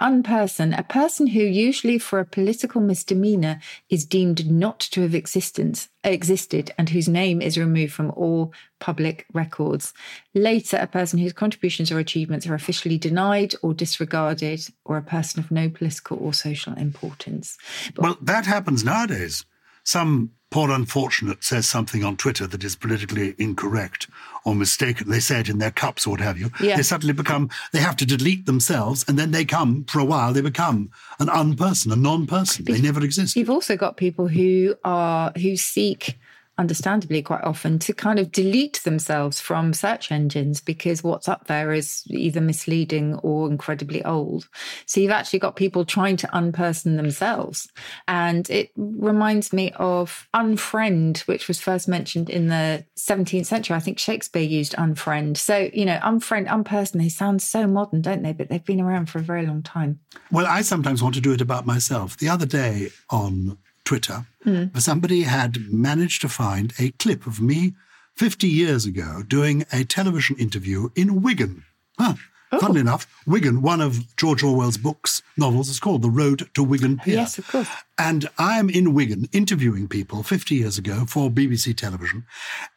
unperson, 0.00 0.76
a 0.76 0.82
person 0.82 1.26
who 1.26 1.40
usually 1.42 1.98
for 1.98 2.18
a 2.18 2.24
political 2.24 2.80
misdemeanor 2.80 3.60
is 3.90 4.04
deemed 4.04 4.50
not 4.50 4.80
to 4.80 5.02
have 5.02 5.14
existence, 5.14 5.88
existed 6.02 6.72
and 6.78 6.88
whose 6.88 7.08
name 7.08 7.42
is 7.42 7.58
removed 7.58 7.92
from 7.92 8.10
all 8.12 8.52
public 8.80 9.26
records. 9.32 9.92
Later, 10.34 10.78
a 10.80 10.86
person 10.86 11.18
whose 11.18 11.32
contributions 11.32 11.92
or 11.92 11.98
achievements 11.98 12.46
are 12.46 12.54
officially 12.54 12.98
denied 12.98 13.54
or 13.62 13.74
disregarded, 13.74 14.66
or 14.84 14.96
a 14.96 15.02
person 15.02 15.40
of 15.40 15.50
no 15.50 15.68
political 15.68 16.18
or 16.18 16.32
social 16.32 16.72
importance. 16.74 17.58
But 17.94 18.02
well, 18.02 18.18
that 18.22 18.46
happens 18.46 18.84
nowadays. 18.84 19.44
Some 19.84 20.30
poor 20.52 20.70
unfortunate 20.70 21.42
says 21.42 21.66
something 21.66 22.04
on 22.04 22.16
Twitter 22.16 22.46
that 22.46 22.62
is 22.62 22.76
politically 22.76 23.34
incorrect 23.38 24.06
or 24.44 24.54
mistaken. 24.54 25.08
They 25.10 25.18
say 25.18 25.40
it 25.40 25.48
in 25.48 25.58
their 25.58 25.70
cups 25.70 26.06
or 26.06 26.10
what 26.10 26.20
have 26.20 26.38
you. 26.38 26.50
Yeah. 26.60 26.76
They 26.76 26.82
suddenly 26.82 27.14
become, 27.14 27.48
they 27.72 27.80
have 27.80 27.96
to 27.96 28.06
delete 28.06 28.46
themselves 28.46 29.04
and 29.08 29.18
then 29.18 29.30
they 29.30 29.44
come, 29.44 29.84
for 29.84 29.98
a 29.98 30.04
while, 30.04 30.32
they 30.32 30.42
become 30.42 30.90
an 31.18 31.28
unperson, 31.28 31.92
a 31.92 31.96
non-person. 31.96 32.66
They 32.66 32.80
never 32.80 33.02
exist. 33.02 33.34
You've 33.34 33.50
also 33.50 33.76
got 33.76 33.96
people 33.96 34.28
who 34.28 34.76
are, 34.84 35.32
who 35.32 35.56
seek 35.56 36.18
understandably 36.62 37.22
quite 37.22 37.42
often 37.42 37.80
to 37.80 37.92
kind 37.92 38.20
of 38.20 38.30
delete 38.30 38.80
themselves 38.84 39.40
from 39.40 39.74
search 39.74 40.12
engines 40.12 40.60
because 40.60 41.02
what's 41.02 41.26
up 41.26 41.48
there 41.48 41.72
is 41.72 42.04
either 42.06 42.40
misleading 42.40 43.16
or 43.16 43.50
incredibly 43.50 44.04
old. 44.04 44.48
So 44.86 45.00
you've 45.00 45.10
actually 45.10 45.40
got 45.40 45.56
people 45.56 45.84
trying 45.84 46.16
to 46.18 46.28
unperson 46.28 46.96
themselves. 46.96 47.68
And 48.06 48.48
it 48.48 48.70
reminds 48.76 49.52
me 49.52 49.72
of 49.74 50.28
unfriend, 50.36 51.22
which 51.22 51.48
was 51.48 51.58
first 51.58 51.88
mentioned 51.88 52.30
in 52.30 52.46
the 52.46 52.86
17th 52.96 53.46
century. 53.46 53.74
I 53.74 53.80
think 53.80 53.98
Shakespeare 53.98 54.40
used 54.40 54.76
unfriend. 54.76 55.38
So, 55.38 55.68
you 55.74 55.84
know, 55.84 55.98
unfriend, 55.98 56.46
unperson, 56.46 57.00
they 57.00 57.08
sound 57.08 57.42
so 57.42 57.66
modern, 57.66 58.02
don't 58.02 58.22
they? 58.22 58.32
But 58.32 58.50
they've 58.50 58.64
been 58.64 58.80
around 58.80 59.10
for 59.10 59.18
a 59.18 59.22
very 59.22 59.44
long 59.44 59.64
time. 59.64 59.98
Well, 60.30 60.46
I 60.46 60.62
sometimes 60.62 61.02
want 61.02 61.16
to 61.16 61.20
do 61.20 61.32
it 61.32 61.40
about 61.40 61.66
myself. 61.66 62.16
The 62.18 62.28
other 62.28 62.46
day 62.46 62.90
on 63.10 63.58
Twitter, 63.84 64.26
mm. 64.44 64.80
somebody 64.80 65.22
had 65.22 65.72
managed 65.72 66.20
to 66.22 66.28
find 66.28 66.72
a 66.78 66.90
clip 66.92 67.26
of 67.26 67.40
me 67.40 67.74
50 68.16 68.46
years 68.46 68.86
ago 68.86 69.22
doing 69.26 69.64
a 69.72 69.84
television 69.84 70.36
interview 70.36 70.90
in 70.94 71.22
Wigan. 71.22 71.64
Huh. 71.98 72.14
Oh. 72.54 72.58
Funnily 72.58 72.80
enough, 72.80 73.06
Wigan, 73.26 73.62
one 73.62 73.80
of 73.80 74.14
George 74.16 74.42
Orwell's 74.42 74.76
books, 74.76 75.22
novels, 75.38 75.70
is 75.70 75.80
called 75.80 76.02
The 76.02 76.10
Road 76.10 76.50
to 76.52 76.62
Wigan 76.62 76.98
Pier. 76.98 77.14
Yes, 77.14 77.38
of 77.38 77.48
course. 77.48 77.68
And 77.96 78.28
I 78.36 78.58
am 78.58 78.68
in 78.68 78.92
Wigan 78.92 79.26
interviewing 79.32 79.88
people 79.88 80.22
50 80.22 80.54
years 80.54 80.76
ago 80.76 81.06
for 81.06 81.30
BBC 81.30 81.74
television. 81.74 82.24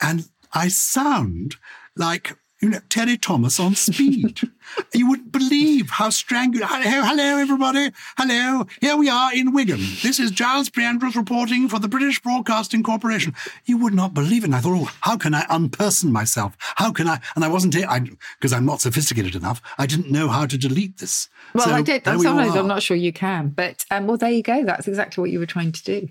And 0.01 0.29
I 0.53 0.69
sound 0.69 1.57
like 1.97 2.37
you 2.61 2.69
know, 2.69 2.79
Terry 2.89 3.17
Thomas 3.17 3.59
on 3.59 3.75
speed. 3.75 4.39
you 4.93 5.09
wouldn't 5.09 5.31
believe 5.31 5.89
how 5.89 6.09
strangled. 6.09 6.63
Hello, 6.65 7.03
hello, 7.05 7.37
everybody. 7.37 7.91
Hello. 8.17 8.65
Here 8.81 8.95
we 8.95 9.09
are 9.09 9.33
in 9.33 9.53
Wigan. 9.53 9.79
This 10.01 10.19
is 10.19 10.31
Gyles 10.31 10.69
Brandreth 10.69 11.15
reporting 11.15 11.69
for 11.69 11.79
the 11.79 11.87
British 11.87 12.21
Broadcasting 12.21 12.83
Corporation. 12.83 13.33
You 13.65 13.77
would 13.77 13.93
not 13.93 14.13
believe 14.13 14.43
it. 14.43 14.47
And 14.47 14.55
I 14.55 14.59
thought, 14.59 14.77
oh, 14.81 14.91
how 15.01 15.17
can 15.17 15.33
I 15.33 15.43
unperson 15.43 16.11
myself? 16.11 16.55
How 16.59 16.91
can 16.91 17.07
I? 17.07 17.19
And 17.35 17.43
I 17.43 17.47
wasn't, 17.47 17.75
because 18.39 18.53
I'm 18.53 18.65
not 18.65 18.81
sophisticated 18.81 19.35
enough. 19.35 19.61
I 19.77 19.85
didn't 19.85 20.11
know 20.11 20.27
how 20.27 20.45
to 20.45 20.57
delete 20.57 20.97
this. 20.97 21.29
Well, 21.53 21.65
so 21.65 21.71
I 21.71 21.81
did. 21.81 22.07
I'm, 22.07 22.19
sorry, 22.19 22.49
I'm 22.49 22.67
not 22.67 22.81
sure 22.81 22.97
you 22.97 23.13
can. 23.13 23.49
But, 23.49 23.85
um, 23.91 24.07
well, 24.07 24.17
there 24.17 24.31
you 24.31 24.43
go. 24.43 24.63
That's 24.63 24.87
exactly 24.87 25.21
what 25.21 25.31
you 25.31 25.39
were 25.39 25.45
trying 25.45 25.71
to 25.71 25.83
do. 25.83 26.09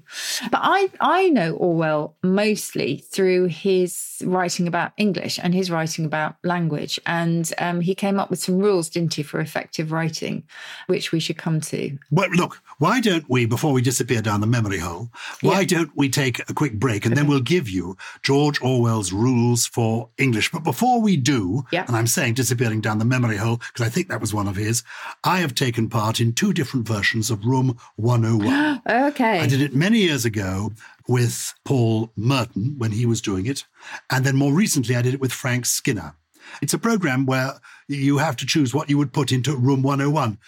But 0.51 0.61
I, 0.63 0.91
I 1.01 1.31
know 1.31 1.55
Orwell 1.55 2.17
mostly 2.23 2.99
through 2.99 3.47
his 3.47 4.23
writing 4.25 4.69
about 4.69 4.93
English 4.97 5.39
and 5.43 5.55
his 5.55 5.71
writing 5.71 6.05
about 6.05 6.37
language. 6.45 7.01
And 7.07 7.53
um, 7.59 7.81
he 7.81 7.95
came 7.95 8.19
up 8.19 8.31
with 8.31 8.41
some 8.45 8.59
rules, 8.59 8.89
didn't 8.89 9.15
he, 9.15 9.23
for 9.23 9.41
effective 9.41 9.91
writing, 9.91 10.45
which 10.87 11.13
we 11.13 11.21
should 11.21 11.39
come 11.39 11.61
to. 11.63 11.99
Well, 12.11 12.29
look, 12.31 12.61
why 12.79 13.01
don't 13.01 13.29
we, 13.29 13.47
before 13.47 13.73
we 13.73 13.83
disappear 13.83 14.23
down 14.23 14.41
the 14.41 14.47
memory 14.47 14.79
hole, 14.79 15.09
why 15.41 15.61
yeah. 15.61 15.67
don't 15.67 15.91
we 15.97 16.09
take 16.09 16.39
a 16.49 16.55
quick 16.55 16.75
break 16.75 17.07
and 17.07 17.17
then 17.17 17.27
we'll 17.27 17.41
give 17.41 17.69
you 17.69 17.97
George 18.23 18.61
Orwell's 18.63 19.13
rules 19.13 19.67
for 19.67 20.11
English. 20.19 20.51
But 20.51 20.65
before 20.65 21.01
we 21.01 21.17
do, 21.17 21.65
yeah. 21.73 21.85
and 21.87 21.97
I'm 21.97 22.07
saying 22.07 22.35
disappearing 22.35 22.81
down 22.81 22.99
the 22.99 23.05
memory 23.05 23.37
hole 23.37 23.57
because 23.57 23.87
I 23.87 23.89
think 23.89 24.09
that 24.09 24.21
was 24.21 24.35
one 24.35 24.49
of 24.49 24.57
his, 24.57 24.83
I 25.25 25.39
have 25.39 25.55
taken 25.55 25.89
part 25.89 26.21
in 26.21 26.33
two 26.33 26.53
different 26.53 26.87
versions 26.87 27.31
of 27.31 27.45
Room 27.45 27.79
101. 27.97 28.83
okay. 29.09 29.41
I 29.41 29.47
did 29.47 29.61
it 29.61 29.75
many 29.75 30.01
years 30.01 30.25
ago 30.25 30.73
with 31.09 31.55
Paul 31.65 32.11
Merton 32.17 32.75
when 32.79 32.93
he 32.93 33.07
was 33.07 33.21
doing 33.21 33.47
it. 33.47 33.65
And 34.11 34.25
then 34.25 34.37
more 34.37 34.53
recently, 34.53 34.97
I 34.97 35.03
did 35.03 35.15
it 35.15 35.21
with 35.21 35.33
Frank 35.33 35.67
Skinner. 35.67 36.17
It's 36.63 36.75
a 36.75 36.79
program 36.79 37.27
where 37.27 37.55
you 37.89 38.19
have 38.19 38.37
to 38.37 38.47
choose 38.47 38.75
what 38.75 38.91
you 38.91 38.99
would 38.99 39.13
put 39.13 39.33
into 39.33 39.57
Room 39.57 39.83
101. 39.83 40.39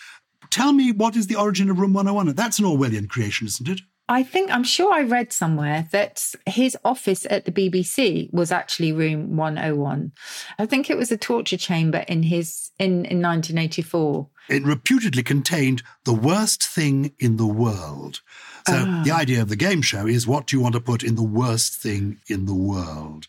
Tell 0.51 0.73
me 0.73 0.93
what 0.93 1.17
is 1.17 1.27
the 1.27 1.37
origin 1.37 1.71
of 1.71 1.79
Room 1.79 1.93
101? 1.93 2.35
That's 2.35 2.59
an 2.59 2.65
Orwellian 2.65 3.09
creation, 3.09 3.47
isn't 3.47 3.69
it? 3.69 3.81
I 4.09 4.23
think 4.23 4.53
I'm 4.53 4.63
sure 4.63 4.95
I 4.95 5.03
read 5.03 5.33
somewhere 5.33 5.89
that 5.91 6.25
his 6.47 6.77
office 6.85 7.27
at 7.29 7.45
the 7.45 7.51
BBC 7.51 8.33
was 8.33 8.53
actually 8.53 8.93
room 8.93 9.37
101. 9.37 10.13
I 10.61 10.67
think 10.67 10.89
it 10.89 10.97
was 10.97 11.11
a 11.11 11.17
torture 11.17 11.57
chamber 11.57 12.05
in 12.07 12.23
his 12.23 12.71
in, 12.79 13.05
in 13.07 13.21
1984. 13.21 14.29
It 14.49 14.63
reputedly 14.63 15.25
contained 15.25 15.83
the 16.05 16.13
worst 16.13 16.63
thing 16.63 17.15
in 17.19 17.37
the 17.37 17.47
world. 17.47 18.21
So 18.69 18.85
ah. 18.87 19.03
the 19.05 19.11
idea 19.11 19.43
of 19.43 19.49
the 19.49 19.57
game 19.57 19.83
show 19.83 20.07
is 20.07 20.27
what 20.27 20.47
do 20.47 20.57
you 20.57 20.63
want 20.63 20.75
to 20.75 20.81
put 20.81 21.03
in 21.03 21.17
the 21.17 21.23
worst 21.25 21.75
thing 21.75 22.21
in 22.29 22.47
the 22.47 22.55
world? 22.55 23.27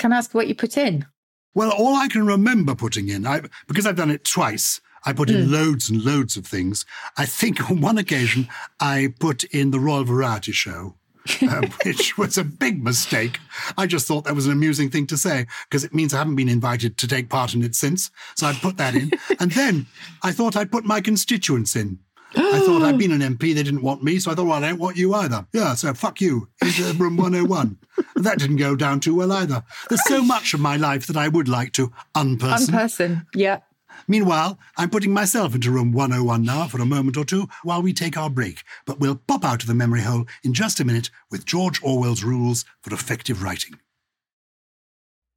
Can 0.00 0.12
I 0.12 0.18
ask 0.18 0.34
what 0.34 0.48
you 0.48 0.56
put 0.56 0.76
in? 0.76 1.06
Well, 1.54 1.72
all 1.72 1.96
I 1.96 2.08
can 2.08 2.26
remember 2.26 2.74
putting 2.74 3.08
in, 3.08 3.26
I, 3.26 3.42
because 3.66 3.86
I've 3.86 3.96
done 3.96 4.10
it 4.10 4.24
twice, 4.24 4.80
I 5.04 5.12
put 5.12 5.30
in 5.30 5.46
mm. 5.46 5.50
loads 5.50 5.90
and 5.90 6.04
loads 6.04 6.36
of 6.36 6.46
things. 6.46 6.84
I 7.16 7.26
think 7.26 7.70
on 7.70 7.80
one 7.80 7.98
occasion 7.98 8.48
I 8.78 9.14
put 9.18 9.44
in 9.44 9.70
the 9.70 9.80
Royal 9.80 10.04
Variety 10.04 10.52
Show. 10.52 10.96
uh, 11.42 11.60
which 11.84 12.16
was 12.16 12.38
a 12.38 12.44
big 12.44 12.82
mistake. 12.82 13.38
I 13.76 13.86
just 13.86 14.08
thought 14.08 14.24
that 14.24 14.34
was 14.34 14.46
an 14.46 14.52
amusing 14.52 14.88
thing 14.88 15.06
to 15.08 15.18
say 15.18 15.46
because 15.68 15.84
it 15.84 15.92
means 15.92 16.14
I 16.14 16.18
haven't 16.18 16.36
been 16.36 16.48
invited 16.48 16.96
to 16.96 17.06
take 17.06 17.28
part 17.28 17.52
in 17.52 17.62
it 17.62 17.74
since. 17.74 18.10
So 18.36 18.46
I 18.46 18.54
put 18.54 18.78
that 18.78 18.94
in. 18.94 19.10
and 19.38 19.52
then 19.52 19.86
I 20.22 20.32
thought 20.32 20.56
I'd 20.56 20.72
put 20.72 20.86
my 20.86 21.02
constituents 21.02 21.76
in. 21.76 21.98
I 22.36 22.60
thought 22.60 22.82
I'd 22.82 22.98
been 22.98 23.12
an 23.12 23.36
MP, 23.36 23.54
they 23.54 23.62
didn't 23.62 23.82
want 23.82 24.02
me, 24.02 24.18
so 24.18 24.30
I 24.30 24.34
thought, 24.34 24.46
well, 24.46 24.62
I 24.62 24.68
don't 24.68 24.78
want 24.78 24.96
you 24.96 25.14
either. 25.14 25.46
Yeah, 25.52 25.74
so 25.74 25.92
fuck 25.94 26.20
you 26.20 26.48
into 26.62 26.82
room 26.94 27.16
101. 27.16 27.78
that 28.16 28.38
didn't 28.38 28.56
go 28.56 28.76
down 28.76 29.00
too 29.00 29.14
well 29.14 29.32
either. 29.32 29.64
There's 29.88 30.04
so 30.06 30.22
much 30.22 30.54
of 30.54 30.60
my 30.60 30.76
life 30.76 31.06
that 31.06 31.16
I 31.16 31.28
would 31.28 31.48
like 31.48 31.72
to 31.72 31.92
unperson. 32.14 32.68
Unperson, 32.68 33.26
yeah. 33.34 33.60
Meanwhile, 34.08 34.58
I'm 34.76 34.90
putting 34.90 35.12
myself 35.12 35.54
into 35.54 35.70
room 35.70 35.92
101 35.92 36.42
now 36.42 36.66
for 36.66 36.80
a 36.80 36.86
moment 36.86 37.16
or 37.16 37.24
two 37.24 37.48
while 37.62 37.82
we 37.82 37.92
take 37.92 38.16
our 38.16 38.30
break. 38.30 38.62
But 38.86 38.98
we'll 38.98 39.16
pop 39.16 39.44
out 39.44 39.62
of 39.62 39.68
the 39.68 39.74
memory 39.74 40.02
hole 40.02 40.26
in 40.42 40.54
just 40.54 40.80
a 40.80 40.84
minute 40.84 41.10
with 41.30 41.44
George 41.44 41.80
Orwell's 41.82 42.24
rules 42.24 42.64
for 42.82 42.94
effective 42.94 43.42
writing. 43.42 43.78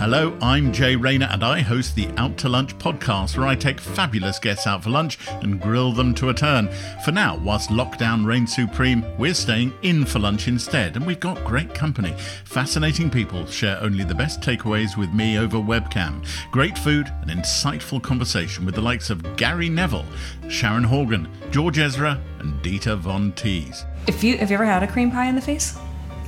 Hello, 0.00 0.34
I'm 0.40 0.72
Jay 0.72 0.96
Rayner, 0.96 1.28
and 1.30 1.44
I 1.44 1.60
host 1.60 1.94
the 1.94 2.08
Out 2.16 2.38
to 2.38 2.48
Lunch 2.48 2.74
podcast, 2.78 3.36
where 3.36 3.46
I 3.46 3.54
take 3.54 3.78
fabulous 3.78 4.38
guests 4.38 4.66
out 4.66 4.82
for 4.82 4.88
lunch 4.88 5.18
and 5.42 5.60
grill 5.60 5.92
them 5.92 6.14
to 6.14 6.30
a 6.30 6.34
turn. 6.34 6.70
For 7.04 7.12
now, 7.12 7.36
whilst 7.36 7.68
lockdown 7.68 8.24
reigns 8.24 8.54
supreme, 8.54 9.04
we're 9.18 9.34
staying 9.34 9.74
in 9.82 10.06
for 10.06 10.18
lunch 10.18 10.48
instead, 10.48 10.96
and 10.96 11.06
we've 11.06 11.20
got 11.20 11.44
great 11.44 11.74
company. 11.74 12.14
Fascinating 12.46 13.10
people 13.10 13.44
share 13.44 13.78
only 13.82 14.02
the 14.02 14.14
best 14.14 14.40
takeaways 14.40 14.96
with 14.96 15.12
me 15.12 15.36
over 15.36 15.58
webcam. 15.58 16.26
Great 16.50 16.78
food 16.78 17.12
and 17.20 17.30
insightful 17.30 18.02
conversation 18.02 18.64
with 18.64 18.76
the 18.76 18.80
likes 18.80 19.10
of 19.10 19.36
Gary 19.36 19.68
Neville, 19.68 20.06
Sharon 20.48 20.84
Horgan, 20.84 21.28
George 21.50 21.78
Ezra, 21.78 22.18
and 22.38 22.62
Dita 22.62 22.96
Von 22.96 23.32
Teese. 23.32 23.84
If 24.06 24.24
you 24.24 24.38
have 24.38 24.50
you 24.50 24.54
ever 24.54 24.64
had 24.64 24.82
a 24.82 24.86
cream 24.86 25.10
pie 25.10 25.26
in 25.26 25.34
the 25.34 25.42
face? 25.42 25.76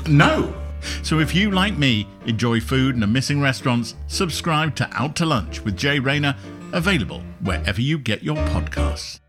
No! 0.07 0.62
So 1.03 1.19
if 1.19 1.35
you, 1.35 1.51
like 1.51 1.77
me, 1.77 2.07
enjoy 2.27 2.61
food 2.61 2.95
and 2.95 3.05
are 3.05 3.09
missing 3.09 3.41
restaurants, 3.41 3.95
subscribe 4.07 4.75
to 4.77 4.89
Out 4.93 5.17
to 5.17 5.27
Lunch 5.27 5.63
with 5.63 5.77
Jay 5.77 5.99
Rayner, 5.99 6.37
available 6.73 7.23
wherever 7.41 7.81
you 7.81 7.99
get 7.99 8.23
your 8.23 8.37
podcasts. 8.37 9.21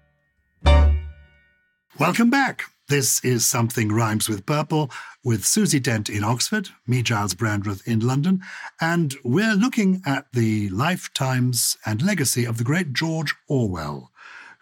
Welcome 2.00 2.30
back. 2.30 2.64
This 2.90 3.24
is 3.24 3.46
Something 3.46 3.90
Rhymes 3.90 4.28
with 4.28 4.46
Purple 4.46 4.92
with 5.24 5.46
Susie 5.46 5.80
Dent 5.80 6.10
in 6.10 6.24
Oxford, 6.24 6.70
me, 6.86 7.02
Gyles 7.02 7.34
Brandreth, 7.34 7.88
in 7.88 8.02
London, 8.02 8.42
and 8.82 9.16
we're 9.24 9.56
looking 9.56 10.02
at 10.06 10.26
the 10.34 10.70
lifetimes 10.70 11.78
and 11.86 12.02
legacy 12.02 12.46
of 12.46 12.58
the 12.58 12.64
great 12.64 12.92
George 12.92 13.34
Orwell, 13.48 14.12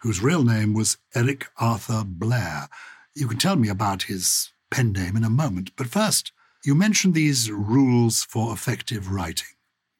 whose 0.02 0.22
real 0.22 0.44
name 0.44 0.72
was 0.72 0.98
Eric 1.14 1.48
Arthur 1.58 2.04
Blair. 2.06 2.68
You 3.14 3.26
can 3.26 3.38
tell 3.38 3.56
me 3.56 3.68
about 3.68 4.04
his 4.04 4.52
pen 4.70 4.92
name 4.92 5.16
in 5.16 5.24
a 5.24 5.30
moment, 5.30 5.72
but 5.76 5.88
first, 5.88 6.32
you 6.64 6.74
mentioned 6.74 7.14
these 7.14 7.50
rules 7.50 8.24
for 8.24 8.52
effective 8.52 9.10
writing. 9.10 9.48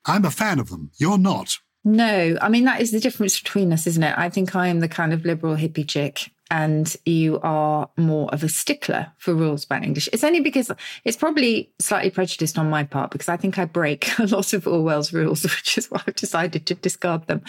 I'm 0.05 0.25
a 0.25 0.31
fan 0.31 0.59
of 0.59 0.69
them. 0.69 0.91
You're 0.97 1.19
not. 1.19 1.59
No, 1.85 2.37
I 2.41 2.49
mean, 2.49 2.65
that 2.65 2.81
is 2.81 2.93
the 2.93 3.01
difference 3.01 3.41
between 3.41 3.73
us, 3.73 3.87
isn't 3.87 4.03
it? 4.03 4.17
I 4.17 4.29
think 4.29 4.55
I 4.55 4.69
am 4.69 4.81
the 4.81 4.89
kind 4.89 5.13
of 5.13 5.25
liberal 5.25 5.57
hippie 5.57 5.89
chick 5.89 6.31
and 6.53 6.95
you 7.07 7.41
are 7.43 7.89
more 7.97 8.29
of 8.31 8.45
a 8.45 8.49
stickler 8.49 9.11
for 9.17 9.33
rules 9.33 9.65
about 9.65 9.83
English. 9.83 10.07
It's 10.13 10.23
only 10.23 10.41
because 10.41 10.71
it's 11.03 11.17
probably 11.17 11.73
slightly 11.79 12.11
prejudiced 12.11 12.59
on 12.59 12.69
my 12.69 12.85
part 12.85 13.11
because 13.11 13.31
I 13.31 13.39
think 13.39 13.59
I 13.59 13.65
break 13.65 14.07
a 14.19 14.27
lot 14.27 14.53
of 14.53 14.67
Orwell's 14.67 15.15
rules, 15.15 15.43
which 15.45 15.79
is 15.79 15.91
why 15.91 16.03
I've 16.07 16.15
decided 16.15 16.67
to 16.67 16.75
discard 16.75 17.27
them. 17.27 17.41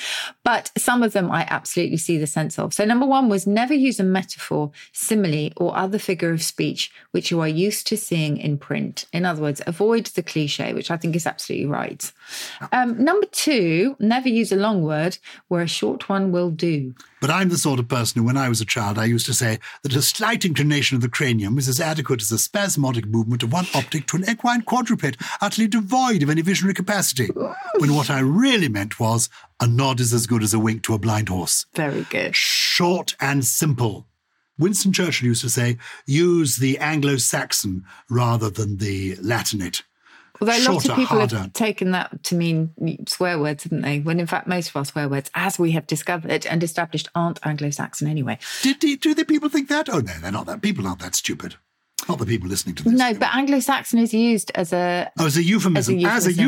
But 0.45 0.71
some 0.77 1.03
of 1.03 1.11
them 1.11 1.29
I 1.29 1.45
absolutely 1.49 1.97
see 1.97 2.17
the 2.17 2.25
sense 2.25 2.57
of. 2.57 2.73
So, 2.73 2.85
number 2.85 3.05
one 3.05 3.27
was 3.27 3.45
never 3.45 3.73
use 3.73 3.99
a 3.99 4.05
metaphor, 4.05 4.71
simile, 4.93 5.51
or 5.57 5.77
other 5.77 5.99
figure 5.99 6.31
of 6.31 6.41
speech 6.41 6.89
which 7.11 7.29
you 7.29 7.41
are 7.41 7.47
used 7.47 7.85
to 7.87 7.97
seeing 7.97 8.37
in 8.37 8.57
print. 8.57 9.05
In 9.11 9.25
other 9.25 9.41
words, 9.41 9.61
avoid 9.67 10.05
the 10.05 10.23
cliche, 10.23 10.73
which 10.73 10.89
I 10.89 10.95
think 10.95 11.13
is 11.15 11.27
absolutely 11.27 11.67
right. 11.67 12.09
Um, 12.71 13.03
number 13.03 13.27
two, 13.27 13.97
never 13.99 14.29
use 14.29 14.53
a 14.53 14.55
long 14.55 14.81
word 14.81 15.17
where 15.49 15.61
a 15.61 15.67
short 15.67 16.07
one 16.07 16.31
will 16.31 16.51
do. 16.51 16.95
But 17.23 17.31
I'm 17.31 17.47
the 17.47 17.57
sort 17.57 17.79
of 17.79 17.87
person 17.87 18.19
who, 18.19 18.25
when 18.25 18.35
I 18.35 18.49
was 18.49 18.59
a 18.59 18.65
child, 18.65 18.99
I 18.99 19.05
used 19.05 19.25
to 19.27 19.33
say 19.33 19.59
that 19.83 19.95
a 19.95 20.01
slight 20.01 20.43
inclination 20.43 20.97
of 20.97 21.01
the 21.01 21.07
cranium 21.07 21.57
is 21.57 21.69
as 21.69 21.79
adequate 21.79 22.21
as 22.21 22.33
a 22.33 22.37
spasmodic 22.37 23.05
movement 23.05 23.43
of 23.43 23.53
one 23.53 23.65
optic 23.73 24.07
to 24.07 24.17
an 24.17 24.29
equine 24.29 24.63
quadruped, 24.63 25.15
utterly 25.39 25.69
devoid 25.69 26.21
of 26.21 26.29
any 26.29 26.41
visionary 26.41 26.73
capacity. 26.73 27.27
when 27.77 27.95
what 27.95 28.09
I 28.09 28.19
really 28.19 28.67
meant 28.67 28.99
was 28.99 29.29
a 29.61 29.67
nod 29.67 30.01
is 30.01 30.13
as 30.13 30.27
good 30.27 30.43
as 30.43 30.53
a 30.53 30.59
wink 30.59 30.83
to 30.83 30.95
a 30.95 30.99
blind 30.99 31.29
horse. 31.29 31.65
Very 31.73 32.05
good. 32.09 32.35
Short 32.35 33.15
and 33.21 33.45
simple. 33.45 34.05
Winston 34.59 34.91
Churchill 34.91 35.29
used 35.29 35.43
to 35.43 35.49
say, 35.49 35.77
use 36.05 36.57
the 36.57 36.77
Anglo 36.77 37.15
Saxon 37.15 37.85
rather 38.09 38.49
than 38.49 38.79
the 38.79 39.15
Latinate. 39.15 39.83
Although 40.41 40.51
lots 40.53 40.63
Shorter, 40.63 40.91
of 40.91 40.97
people 40.97 41.17
harder. 41.19 41.37
have 41.37 41.53
taken 41.53 41.91
that 41.91 42.23
to 42.23 42.35
mean 42.35 42.71
swear 43.07 43.37
words, 43.39 43.63
haven't 43.63 43.81
they? 43.81 43.99
When 43.99 44.19
in 44.19 44.27
fact 44.27 44.47
most 44.47 44.69
of 44.69 44.75
our 44.75 44.85
swear 44.85 45.07
words, 45.07 45.29
as 45.35 45.59
we 45.59 45.71
have 45.71 45.85
discovered 45.87 46.45
and 46.47 46.63
established, 46.63 47.07
aren't 47.15 47.39
Anglo-Saxon 47.45 48.07
anyway. 48.07 48.39
Did, 48.63 48.79
do, 48.79 48.97
do 48.97 49.13
the 49.13 49.25
people 49.25 49.49
think 49.49 49.69
that? 49.69 49.89
Oh, 49.89 49.99
no, 49.99 50.13
they're 50.21 50.31
not 50.31 50.45
that. 50.47 50.61
People 50.61 50.87
aren't 50.87 50.99
that 51.01 51.15
stupid. 51.15 51.55
Not 52.09 52.17
the 52.19 52.25
people 52.25 52.49
listening 52.49 52.75
to 52.75 52.83
this. 52.83 52.93
No, 52.93 53.13
but 53.13 53.33
Anglo-Saxon 53.33 53.99
is 53.99 54.13
used 54.13 54.51
as 54.55 54.73
a 54.73 55.09
Oh, 55.19 55.27
as 55.27 55.37
a 55.37 55.43
euphemism, 55.43 55.99
As 55.99 56.03
a 56.03 56.07
as 56.09 56.27
a 56.27 56.33
euphemism. 56.33 56.45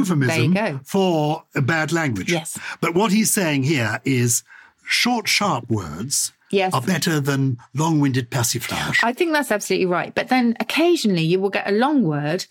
euphemism, 0.51 0.53
There 0.53 0.67
you 0.67 0.73
go. 0.73 0.79
for 0.83 1.43
a 1.55 1.61
bad 1.61 1.93
language. 1.93 2.31
Yes. 2.31 2.59
But 2.81 2.93
what 2.95 3.11
he's 3.13 3.31
saying 3.33 3.63
here 3.63 4.01
is 4.03 4.43
short, 4.85 5.27
sharp 5.29 5.69
words 5.69 6.33
Yes. 6.51 6.73
are 6.73 6.81
better 6.81 7.19
than 7.21 7.57
long-winded 7.73 8.29
persiflage. 8.31 8.99
I 9.03 9.13
think 9.13 9.31
that's 9.31 9.51
absolutely 9.51 9.85
right. 9.87 10.13
But 10.13 10.27
then 10.27 10.55
occasionally 10.59 11.23
you 11.23 11.39
will 11.39 11.49
get 11.49 11.67
a 11.67 11.71
long 11.71 12.03
word 12.03 12.45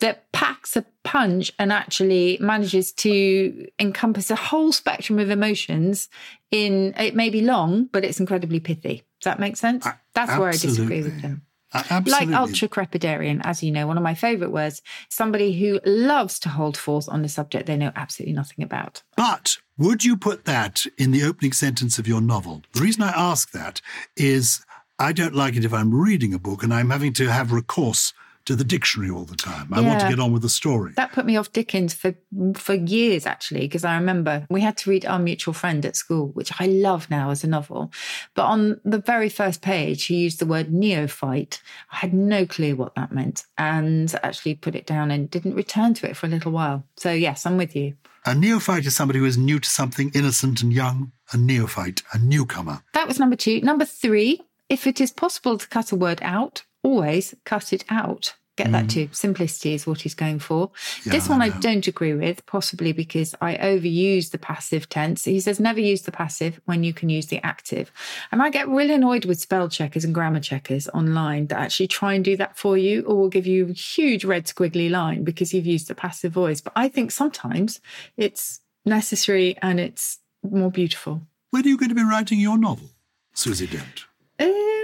that 0.00 0.30
packs 0.32 0.76
a 0.76 0.84
punch 1.04 1.52
and 1.58 1.72
actually 1.72 2.38
manages 2.40 2.92
to 2.92 3.66
encompass 3.78 4.30
a 4.30 4.36
whole 4.36 4.72
spectrum 4.72 5.18
of 5.18 5.30
emotions 5.30 6.08
in 6.50 6.94
it 6.98 7.14
may 7.14 7.30
be 7.30 7.40
long, 7.40 7.84
but 7.92 8.04
it's 8.04 8.20
incredibly 8.20 8.60
pithy. 8.60 9.04
Does 9.20 9.24
that 9.24 9.38
make 9.38 9.56
sense? 9.56 9.86
That's 10.14 10.36
where 10.38 10.48
I 10.48 10.52
disagree 10.52 11.02
with 11.02 11.22
them. 11.22 11.42
Absolutely. 11.72 12.32
Like 12.32 12.40
ultra 12.40 12.68
crepidarian, 12.68 13.40
as 13.44 13.62
you 13.62 13.70
know, 13.70 13.86
one 13.86 13.96
of 13.96 14.02
my 14.02 14.14
favourite 14.14 14.52
words, 14.52 14.82
somebody 15.08 15.58
who 15.58 15.80
loves 15.84 16.40
to 16.40 16.48
hold 16.48 16.76
forth 16.76 17.08
on 17.08 17.24
a 17.24 17.28
subject 17.28 17.66
they 17.66 17.76
know 17.76 17.92
absolutely 17.94 18.32
nothing 18.32 18.64
about. 18.64 19.02
But 19.16 19.58
would 19.78 20.04
you 20.04 20.16
put 20.16 20.46
that 20.46 20.84
in 20.98 21.12
the 21.12 21.22
opening 21.22 21.52
sentence 21.52 21.98
of 21.98 22.08
your 22.08 22.20
novel? 22.20 22.62
The 22.72 22.80
reason 22.80 23.02
I 23.02 23.12
ask 23.14 23.52
that 23.52 23.80
is 24.16 24.64
I 24.98 25.12
don't 25.12 25.34
like 25.34 25.54
it 25.54 25.64
if 25.64 25.72
I'm 25.72 25.94
reading 25.94 26.34
a 26.34 26.38
book 26.38 26.64
and 26.64 26.74
I'm 26.74 26.90
having 26.90 27.12
to 27.14 27.30
have 27.30 27.52
recourse 27.52 28.12
to 28.50 28.56
the 28.56 28.64
dictionary 28.64 29.10
all 29.10 29.24
the 29.24 29.36
time. 29.36 29.72
I 29.72 29.80
want 29.80 30.00
to 30.00 30.08
get 30.08 30.18
on 30.18 30.32
with 30.32 30.42
the 30.42 30.48
story. 30.48 30.92
That 30.96 31.12
put 31.12 31.24
me 31.24 31.36
off 31.36 31.52
Dickens 31.52 31.94
for 31.94 32.14
for 32.56 32.74
years 32.74 33.24
actually, 33.24 33.60
because 33.60 33.84
I 33.84 33.94
remember 33.94 34.44
we 34.50 34.60
had 34.60 34.76
to 34.78 34.90
read 34.90 35.06
Our 35.06 35.20
Mutual 35.20 35.54
Friend 35.54 35.86
at 35.86 35.94
school, 35.94 36.28
which 36.28 36.50
I 36.58 36.66
love 36.66 37.08
now 37.10 37.30
as 37.30 37.44
a 37.44 37.46
novel. 37.46 37.92
But 38.34 38.46
on 38.46 38.80
the 38.84 38.98
very 38.98 39.28
first 39.28 39.62
page, 39.62 40.06
he 40.06 40.16
used 40.16 40.40
the 40.40 40.46
word 40.46 40.72
neophyte. 40.72 41.62
I 41.92 41.96
had 41.98 42.12
no 42.12 42.44
clue 42.44 42.74
what 42.74 42.96
that 42.96 43.12
meant, 43.12 43.44
and 43.56 44.12
actually 44.24 44.56
put 44.56 44.74
it 44.74 44.84
down 44.84 45.12
and 45.12 45.30
didn't 45.30 45.54
return 45.54 45.94
to 45.94 46.10
it 46.10 46.16
for 46.16 46.26
a 46.26 46.30
little 46.30 46.50
while. 46.50 46.82
So 46.96 47.12
yes, 47.12 47.46
I'm 47.46 47.56
with 47.56 47.76
you. 47.76 47.94
A 48.26 48.34
neophyte 48.34 48.84
is 48.84 48.96
somebody 48.96 49.20
who 49.20 49.26
is 49.26 49.38
new 49.38 49.60
to 49.60 49.70
something 49.70 50.10
innocent 50.12 50.60
and 50.60 50.72
young. 50.72 51.12
A 51.32 51.36
neophyte, 51.36 52.02
a 52.12 52.18
newcomer. 52.18 52.82
That 52.94 53.06
was 53.06 53.20
number 53.20 53.36
two. 53.36 53.60
Number 53.60 53.84
three, 53.84 54.40
if 54.68 54.88
it 54.88 55.00
is 55.00 55.12
possible 55.12 55.56
to 55.56 55.68
cut 55.68 55.92
a 55.92 55.96
word 55.96 56.18
out, 56.22 56.64
always 56.82 57.34
cut 57.44 57.72
it 57.72 57.84
out. 57.88 58.34
Get 58.64 58.72
that 58.72 58.90
too. 58.90 59.08
Simplicity 59.12 59.74
is 59.74 59.86
what 59.86 60.02
he's 60.02 60.14
going 60.14 60.38
for. 60.38 60.70
this 61.06 61.28
one 61.28 61.40
I 61.40 61.46
I, 61.46 61.48
don't 61.60 61.86
agree 61.86 62.12
with, 62.12 62.44
possibly 62.46 62.92
because 62.92 63.34
I 63.40 63.56
overuse 63.56 64.30
the 64.30 64.38
passive 64.38 64.88
tense. 64.88 65.24
He 65.24 65.40
says 65.40 65.58
never 65.58 65.80
use 65.80 66.02
the 66.02 66.12
passive 66.12 66.60
when 66.66 66.84
you 66.84 66.92
can 66.92 67.08
use 67.08 67.26
the 67.26 67.44
active. 67.44 67.90
And 68.30 68.42
I 68.42 68.50
get 68.50 68.68
really 68.68 68.94
annoyed 68.94 69.24
with 69.24 69.40
spell 69.40 69.68
checkers 69.68 70.04
and 70.04 70.14
grammar 70.14 70.40
checkers 70.40 70.88
online 70.88 71.46
that 71.46 71.58
actually 71.58 71.88
try 71.88 72.12
and 72.14 72.24
do 72.24 72.36
that 72.36 72.58
for 72.58 72.76
you 72.76 73.02
or 73.04 73.16
will 73.16 73.28
give 73.28 73.46
you 73.46 73.70
a 73.70 73.72
huge 73.72 74.24
red 74.24 74.44
squiggly 74.44 74.90
line 74.90 75.24
because 75.24 75.54
you've 75.54 75.66
used 75.66 75.88
the 75.88 75.94
passive 75.94 76.32
voice. 76.32 76.60
But 76.60 76.74
I 76.76 76.88
think 76.88 77.10
sometimes 77.10 77.80
it's 78.16 78.60
necessary 78.84 79.56
and 79.62 79.80
it's 79.80 80.18
more 80.42 80.70
beautiful. 80.70 81.22
When 81.50 81.64
are 81.64 81.68
you 81.68 81.78
going 81.78 81.88
to 81.88 81.94
be 81.94 82.04
writing 82.04 82.38
your 82.38 82.58
novel, 82.58 82.90
Susie 83.32 83.66
Dent? 83.66 84.04
Um, 84.38 84.79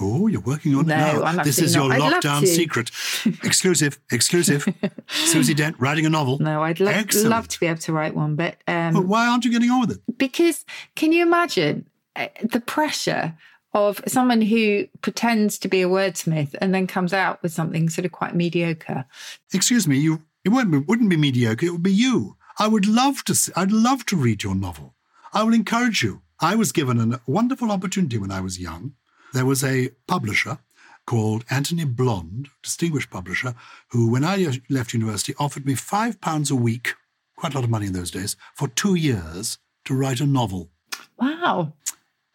Oh, 0.00 0.26
you're 0.26 0.40
working 0.40 0.74
on 0.74 0.86
No, 0.86 0.94
it 1.26 1.36
now. 1.36 1.42
This 1.42 1.58
is 1.58 1.74
your 1.74 1.88
not. 1.88 2.22
Lockdown 2.22 2.46
secret. 2.46 2.90
exclusive, 3.44 4.00
exclusive. 4.10 4.66
Susie 5.08 5.54
Dent 5.54 5.76
writing 5.78 6.06
a 6.06 6.10
novel. 6.10 6.38
No, 6.38 6.62
I'd 6.62 6.80
love, 6.80 7.12
love 7.14 7.48
to 7.48 7.60
be 7.60 7.66
able 7.66 7.80
to 7.80 7.92
write 7.92 8.14
one, 8.14 8.36
but 8.36 8.56
um, 8.66 8.94
But 8.94 9.04
why 9.06 9.26
aren't 9.28 9.44
you 9.44 9.50
getting 9.52 9.70
on 9.70 9.80
with 9.80 9.90
it? 9.92 10.00
because 10.18 10.64
can 10.96 11.12
you 11.12 11.22
imagine 11.22 11.86
uh, 12.16 12.28
the 12.42 12.60
pressure 12.60 13.34
of 13.72 14.00
someone 14.06 14.42
who 14.42 14.86
pretends 15.00 15.58
to 15.58 15.68
be 15.68 15.82
a 15.82 15.88
wordsmith 15.88 16.54
and 16.60 16.74
then 16.74 16.86
comes 16.86 17.12
out 17.12 17.42
with 17.42 17.52
something 17.52 17.88
sort 17.88 18.04
of 18.04 18.12
quite 18.12 18.34
mediocre? 18.34 19.04
Excuse 19.52 19.86
me, 19.86 19.98
you. 19.98 20.22
It 20.44 20.48
wouldn't 20.48 20.72
be, 20.72 20.78
wouldn't 20.78 21.10
be 21.10 21.16
mediocre. 21.18 21.66
It 21.66 21.72
would 21.72 21.82
be 21.82 21.92
you. 21.92 22.36
I 22.58 22.66
would 22.66 22.86
love 22.86 23.22
to. 23.24 23.34
See, 23.34 23.52
I'd 23.54 23.70
love 23.72 24.06
to 24.06 24.16
read 24.16 24.42
your 24.42 24.54
novel. 24.54 24.94
I 25.32 25.42
will 25.42 25.54
encourage 25.54 26.02
you. 26.02 26.22
I 26.40 26.54
was 26.56 26.72
given 26.72 27.12
a 27.12 27.20
wonderful 27.26 27.70
opportunity 27.70 28.16
when 28.18 28.30
I 28.32 28.40
was 28.40 28.58
young. 28.58 28.94
There 29.32 29.46
was 29.46 29.62
a 29.62 29.90
publisher 30.06 30.58
called 31.06 31.44
Anthony 31.50 31.84
Blond, 31.84 32.48
distinguished 32.62 33.10
publisher, 33.10 33.54
who, 33.88 34.10
when 34.10 34.24
I 34.24 34.60
left 34.68 34.92
university, 34.92 35.34
offered 35.38 35.66
me 35.66 35.74
five 35.74 36.20
pounds 36.20 36.50
a 36.50 36.56
week, 36.56 36.94
quite 37.36 37.52
a 37.52 37.56
lot 37.56 37.64
of 37.64 37.70
money 37.70 37.86
in 37.86 37.92
those 37.92 38.10
days, 38.10 38.36
for 38.54 38.68
two 38.68 38.94
years 38.94 39.58
to 39.86 39.94
write 39.94 40.20
a 40.20 40.26
novel. 40.26 40.70
Wow. 41.18 41.72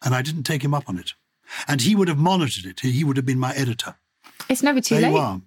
And 0.04 0.14
I 0.14 0.22
didn't 0.22 0.42
take 0.42 0.62
him 0.62 0.74
up 0.74 0.88
on 0.88 0.98
it. 0.98 1.12
And 1.68 1.80
he 1.80 1.94
would 1.94 2.08
have 2.08 2.18
monitored 2.18 2.66
it. 2.66 2.80
He 2.80 3.04
would 3.04 3.16
have 3.16 3.24
been 3.26 3.38
my 3.38 3.54
editor. 3.54 3.94
It's 4.48 4.62
never 4.62 4.80
too 4.80 4.96
there 4.96 5.04
late. 5.04 5.12
you 5.12 5.18
are. 5.18 5.40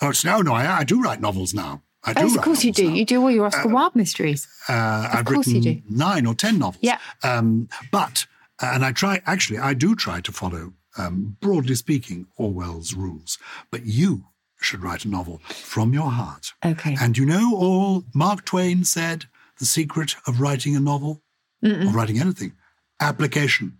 Oh, 0.00 0.08
it's, 0.08 0.24
no, 0.24 0.40
no, 0.40 0.52
I, 0.52 0.78
I 0.78 0.84
do 0.84 1.00
write 1.00 1.20
novels 1.20 1.54
now. 1.54 1.82
I 2.04 2.14
do 2.14 2.22
write 2.22 2.36
of 2.36 2.42
course 2.42 2.64
you 2.64 2.72
do. 2.72 2.88
now. 2.88 2.94
You 2.94 3.04
do 3.04 3.22
all 3.22 3.30
your 3.30 3.46
Oscar 3.46 3.68
Wilde 3.68 3.94
mysteries. 3.94 4.48
Uh, 4.68 5.08
I've 5.12 5.24
course 5.24 5.46
you 5.46 5.56
written 5.56 5.82
nine 5.88 6.26
or 6.26 6.34
ten 6.34 6.58
novels. 6.58 6.82
Yeah. 6.82 6.98
Um, 7.22 7.68
but, 7.92 8.26
and 8.60 8.84
I 8.84 8.92
try, 8.92 9.20
actually, 9.26 9.58
I 9.58 9.74
do 9.74 9.94
try 9.94 10.20
to 10.22 10.32
follow, 10.32 10.72
um, 10.96 11.36
broadly 11.40 11.74
speaking, 11.74 12.26
Orwell's 12.36 12.94
rules. 12.94 13.38
But 13.70 13.86
you 13.86 14.26
should 14.60 14.82
write 14.82 15.04
a 15.04 15.08
novel 15.08 15.40
from 15.44 15.92
your 15.92 16.10
heart. 16.10 16.52
Okay. 16.64 16.96
And 17.00 17.18
you 17.18 17.26
know 17.26 17.54
all 17.56 18.04
Mark 18.14 18.44
Twain 18.44 18.84
said 18.84 19.26
the 19.58 19.66
secret 19.66 20.16
of 20.26 20.40
writing 20.40 20.76
a 20.76 20.80
novel, 20.80 21.22
or 21.62 21.92
writing 21.92 22.20
anything? 22.20 22.52
Application. 23.00 23.78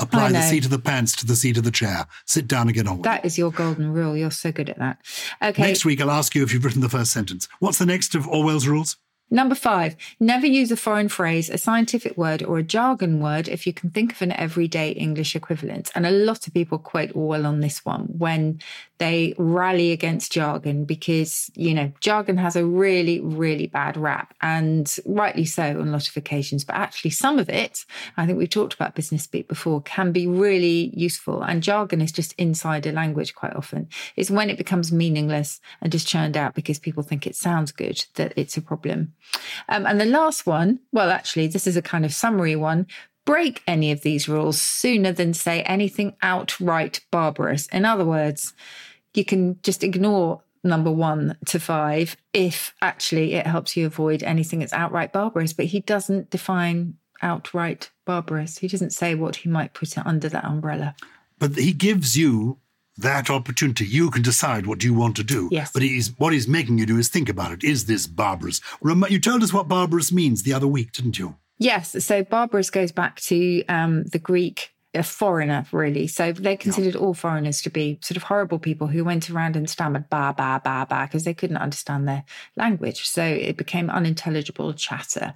Apply 0.00 0.30
the 0.30 0.42
seat 0.42 0.64
of 0.64 0.70
the 0.70 0.78
pants 0.78 1.16
to 1.16 1.26
the 1.26 1.34
seat 1.34 1.56
of 1.56 1.64
the 1.64 1.70
chair. 1.70 2.06
Sit 2.26 2.46
down 2.46 2.68
and 2.68 2.74
get 2.74 2.86
on 2.86 2.98
with 2.98 3.06
it. 3.06 3.08
That 3.08 3.24
is 3.24 3.38
your 3.38 3.50
golden 3.50 3.92
rule. 3.92 4.16
You're 4.16 4.30
so 4.30 4.52
good 4.52 4.68
at 4.68 4.78
that. 4.78 4.98
Okay. 5.42 5.62
Next 5.62 5.84
week, 5.84 6.00
I'll 6.00 6.10
ask 6.10 6.34
you 6.34 6.42
if 6.42 6.52
you've 6.52 6.64
written 6.64 6.82
the 6.82 6.88
first 6.88 7.12
sentence. 7.12 7.48
What's 7.58 7.78
the 7.78 7.86
next 7.86 8.14
of 8.14 8.28
Orwell's 8.28 8.68
rules? 8.68 8.96
Number 9.30 9.54
five, 9.54 9.94
never 10.18 10.46
use 10.46 10.70
a 10.72 10.76
foreign 10.76 11.08
phrase, 11.08 11.50
a 11.50 11.58
scientific 11.58 12.16
word, 12.16 12.42
or 12.42 12.58
a 12.58 12.62
jargon 12.62 13.20
word 13.20 13.48
if 13.48 13.66
you 13.66 13.74
can 13.74 13.90
think 13.90 14.12
of 14.12 14.22
an 14.22 14.32
everyday 14.32 14.90
English 14.92 15.36
equivalent. 15.36 15.90
And 15.94 16.06
a 16.06 16.10
lot 16.10 16.46
of 16.46 16.54
people 16.54 16.78
quote 16.78 17.14
Orwell 17.14 17.44
on 17.44 17.60
this 17.60 17.84
one 17.84 18.06
when 18.16 18.60
they 18.98 19.34
rally 19.38 19.92
against 19.92 20.32
jargon 20.32 20.84
because, 20.84 21.50
you 21.54 21.72
know, 21.72 21.92
jargon 22.00 22.36
has 22.36 22.56
a 22.56 22.64
really, 22.64 23.20
really 23.20 23.66
bad 23.66 23.96
rap 23.96 24.34
and 24.42 24.96
rightly 25.06 25.44
so 25.44 25.62
on 25.62 25.88
a 25.88 25.90
lot 25.90 26.08
of 26.08 26.16
occasions. 26.16 26.64
But 26.64 26.76
actually, 26.76 27.10
some 27.10 27.38
of 27.38 27.48
it, 27.48 27.84
I 28.16 28.26
think 28.26 28.38
we've 28.38 28.50
talked 28.50 28.74
about 28.74 28.94
business 28.94 29.22
speak 29.22 29.48
before, 29.48 29.80
can 29.82 30.12
be 30.12 30.26
really 30.26 30.92
useful. 30.94 31.42
And 31.42 31.62
jargon 31.62 32.00
is 32.00 32.12
just 32.12 32.34
insider 32.34 32.92
language 32.92 33.34
quite 33.34 33.54
often. 33.54 33.88
It's 34.16 34.30
when 34.30 34.50
it 34.50 34.58
becomes 34.58 34.92
meaningless 34.92 35.60
and 35.80 35.92
just 35.92 36.08
churned 36.08 36.36
out 36.36 36.54
because 36.54 36.78
people 36.78 37.02
think 37.02 37.26
it 37.26 37.36
sounds 37.36 37.72
good 37.72 38.04
that 38.14 38.32
it's 38.36 38.56
a 38.56 38.62
problem. 38.62 39.14
Um, 39.68 39.86
and 39.86 40.00
the 40.00 40.06
last 40.06 40.46
one, 40.46 40.80
well, 40.92 41.10
actually, 41.10 41.46
this 41.46 41.66
is 41.66 41.76
a 41.76 41.82
kind 41.82 42.04
of 42.04 42.12
summary 42.12 42.56
one. 42.56 42.86
Break 43.28 43.62
any 43.66 43.92
of 43.92 44.00
these 44.00 44.26
rules 44.26 44.58
sooner 44.58 45.12
than 45.12 45.34
say 45.34 45.60
anything 45.64 46.16
outright 46.22 47.00
barbarous. 47.10 47.66
In 47.66 47.84
other 47.84 48.06
words, 48.06 48.54
you 49.12 49.22
can 49.22 49.60
just 49.62 49.84
ignore 49.84 50.40
number 50.64 50.90
one 50.90 51.36
to 51.44 51.60
five 51.60 52.16
if 52.32 52.74
actually 52.80 53.34
it 53.34 53.46
helps 53.46 53.76
you 53.76 53.84
avoid 53.84 54.22
anything 54.22 54.60
that's 54.60 54.72
outright 54.72 55.12
barbarous. 55.12 55.52
But 55.52 55.66
he 55.66 55.80
doesn't 55.80 56.30
define 56.30 56.96
outright 57.20 57.90
barbarous. 58.06 58.56
He 58.56 58.66
doesn't 58.66 58.94
say 58.94 59.14
what 59.14 59.36
he 59.36 59.50
might 59.50 59.74
put 59.74 59.98
under 59.98 60.30
that 60.30 60.46
umbrella. 60.46 60.94
But 61.38 61.54
he 61.56 61.74
gives 61.74 62.16
you 62.16 62.56
that 62.96 63.28
opportunity. 63.28 63.84
You 63.84 64.10
can 64.10 64.22
decide 64.22 64.66
what 64.66 64.82
you 64.82 64.94
want 64.94 65.16
to 65.16 65.22
do. 65.22 65.50
Yes. 65.52 65.70
But 65.70 65.82
he's, 65.82 66.18
what 66.18 66.32
he's 66.32 66.48
making 66.48 66.78
you 66.78 66.86
do 66.86 66.96
is 66.96 67.10
think 67.10 67.28
about 67.28 67.52
it. 67.52 67.62
Is 67.62 67.84
this 67.84 68.06
barbarous? 68.06 68.62
Rem- 68.80 69.04
you 69.10 69.20
told 69.20 69.42
us 69.42 69.52
what 69.52 69.68
barbarous 69.68 70.10
means 70.10 70.44
the 70.44 70.54
other 70.54 70.66
week, 70.66 70.92
didn't 70.92 71.18
you? 71.18 71.36
Yes. 71.58 72.04
So 72.04 72.22
barbarous 72.22 72.70
goes 72.70 72.92
back 72.92 73.20
to 73.22 73.64
um, 73.66 74.04
the 74.04 74.18
Greek, 74.18 74.72
a 74.94 75.02
foreigner, 75.02 75.66
really. 75.72 76.06
So 76.06 76.32
they 76.32 76.56
considered 76.56 76.96
all 76.96 77.14
foreigners 77.14 77.60
to 77.62 77.70
be 77.70 77.98
sort 78.02 78.16
of 78.16 78.22
horrible 78.22 78.58
people 78.58 78.86
who 78.86 79.04
went 79.04 79.28
around 79.28 79.56
and 79.56 79.68
stammered 79.68 80.08
ba, 80.08 80.34
ba, 80.36 80.60
ba, 80.64 80.86
ba, 80.88 81.06
because 81.06 81.24
they 81.24 81.34
couldn't 81.34 81.56
understand 81.56 82.08
their 82.08 82.24
language. 82.56 83.06
So 83.08 83.22
it 83.22 83.56
became 83.56 83.90
unintelligible 83.90 84.72
chatter. 84.74 85.34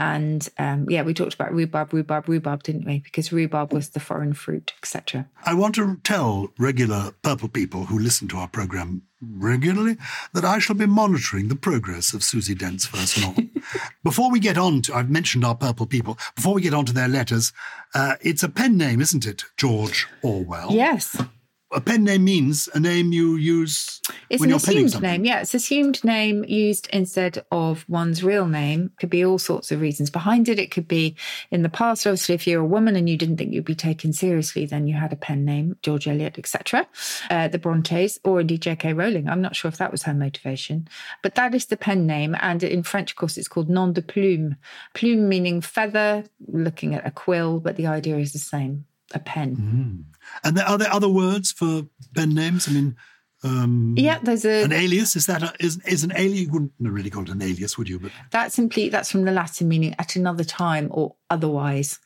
And 0.00 0.48
um, 0.56 0.86
yeah, 0.88 1.02
we 1.02 1.12
talked 1.12 1.34
about 1.34 1.52
rhubarb, 1.52 1.92
rhubarb, 1.92 2.26
rhubarb, 2.26 2.62
didn't 2.62 2.86
we? 2.86 3.00
Because 3.00 3.32
rhubarb 3.32 3.74
was 3.74 3.90
the 3.90 4.00
foreign 4.00 4.32
fruit, 4.32 4.72
etc. 4.78 5.28
I 5.44 5.52
want 5.52 5.74
to 5.74 5.98
tell 6.02 6.54
regular 6.58 7.12
purple 7.20 7.50
people 7.50 7.84
who 7.84 7.98
listen 7.98 8.26
to 8.28 8.38
our 8.38 8.48
program 8.48 9.02
regularly 9.20 9.98
that 10.32 10.42
I 10.42 10.58
shall 10.58 10.74
be 10.74 10.86
monitoring 10.86 11.48
the 11.48 11.54
progress 11.54 12.14
of 12.14 12.24
Susie 12.24 12.54
Dent's 12.54 12.86
first 12.86 13.20
novel. 13.20 13.44
before 14.02 14.30
we 14.30 14.40
get 14.40 14.56
on 14.56 14.80
to, 14.82 14.94
I've 14.94 15.10
mentioned 15.10 15.44
our 15.44 15.54
purple 15.54 15.84
people, 15.84 16.16
before 16.34 16.54
we 16.54 16.62
get 16.62 16.72
on 16.72 16.86
to 16.86 16.94
their 16.94 17.06
letters, 17.06 17.52
uh, 17.94 18.14
it's 18.22 18.42
a 18.42 18.48
pen 18.48 18.78
name, 18.78 19.02
isn't 19.02 19.26
it? 19.26 19.44
George 19.58 20.06
Orwell. 20.22 20.72
Yes. 20.72 21.14
A 21.72 21.80
pen 21.80 22.02
name 22.02 22.24
means 22.24 22.68
a 22.74 22.80
name 22.80 23.12
you 23.12 23.36
use 23.36 24.00
It's 24.28 24.40
when 24.40 24.48
an 24.48 24.50
you're 24.50 24.58
penning 24.58 24.86
assumed 24.86 25.02
name. 25.02 25.24
Yeah, 25.24 25.42
it's 25.42 25.54
assumed 25.54 26.02
name 26.02 26.44
used 26.44 26.88
instead 26.92 27.44
of 27.52 27.88
one's 27.88 28.24
real 28.24 28.48
name. 28.48 28.90
Could 28.98 29.10
be 29.10 29.24
all 29.24 29.38
sorts 29.38 29.70
of 29.70 29.80
reasons 29.80 30.10
behind 30.10 30.48
it. 30.48 30.58
It 30.58 30.72
could 30.72 30.88
be 30.88 31.14
in 31.52 31.62
the 31.62 31.68
past, 31.68 32.08
obviously, 32.08 32.34
if 32.34 32.44
you're 32.44 32.62
a 32.62 32.66
woman 32.66 32.96
and 32.96 33.08
you 33.08 33.16
didn't 33.16 33.36
think 33.36 33.52
you'd 33.52 33.64
be 33.64 33.76
taken 33.76 34.12
seriously, 34.12 34.66
then 34.66 34.88
you 34.88 34.94
had 34.94 35.12
a 35.12 35.16
pen 35.16 35.44
name, 35.44 35.76
George 35.80 36.08
Eliot, 36.08 36.38
etc. 36.38 36.88
Uh, 37.30 37.46
the 37.46 37.58
Brontes, 37.58 38.18
or 38.24 38.40
indeed 38.40 38.62
J.K. 38.62 38.92
Rowling. 38.92 39.28
I'm 39.28 39.42
not 39.42 39.54
sure 39.54 39.68
if 39.68 39.78
that 39.78 39.92
was 39.92 40.02
her 40.02 40.14
motivation, 40.14 40.88
but 41.22 41.36
that 41.36 41.54
is 41.54 41.66
the 41.66 41.76
pen 41.76 42.04
name. 42.04 42.34
And 42.40 42.64
in 42.64 42.82
French, 42.82 43.12
of 43.12 43.16
course, 43.16 43.36
it's 43.36 43.48
called 43.48 43.70
nom 43.70 43.92
de 43.92 44.02
plume. 44.02 44.56
Plume 44.94 45.28
meaning 45.28 45.60
feather, 45.60 46.24
looking 46.48 46.96
at 46.96 47.06
a 47.06 47.12
quill, 47.12 47.60
but 47.60 47.76
the 47.76 47.86
idea 47.86 48.16
is 48.18 48.32
the 48.32 48.40
same. 48.40 48.86
A 49.12 49.18
pen. 49.18 50.06
And 50.44 50.56
there, 50.56 50.64
are 50.64 50.78
there 50.78 50.92
other 50.92 51.08
words 51.08 51.50
for 51.52 51.82
pen 52.14 52.34
names? 52.34 52.68
I 52.68 52.72
mean, 52.72 52.96
um, 53.42 53.94
Yeah, 53.96 54.18
there's 54.22 54.44
a 54.44 54.62
an 54.64 54.72
alias 54.72 55.16
is 55.16 55.26
that 55.26 55.42
a, 55.42 55.52
is 55.58 55.80
is 55.84 56.04
an 56.04 56.12
alias? 56.14 56.40
You 56.42 56.50
wouldn't 56.52 56.72
really 56.78 57.10
call 57.10 57.22
it 57.22 57.30
an 57.30 57.42
alias, 57.42 57.76
would 57.78 57.88
you? 57.88 57.98
But 57.98 58.12
That's 58.30 58.54
simply 58.54 58.88
that's 58.88 59.10
from 59.10 59.24
the 59.24 59.32
Latin 59.32 59.66
meaning 59.68 59.94
at 59.98 60.14
another 60.16 60.44
time 60.44 60.88
or 60.90 61.16
otherwise. 61.28 61.98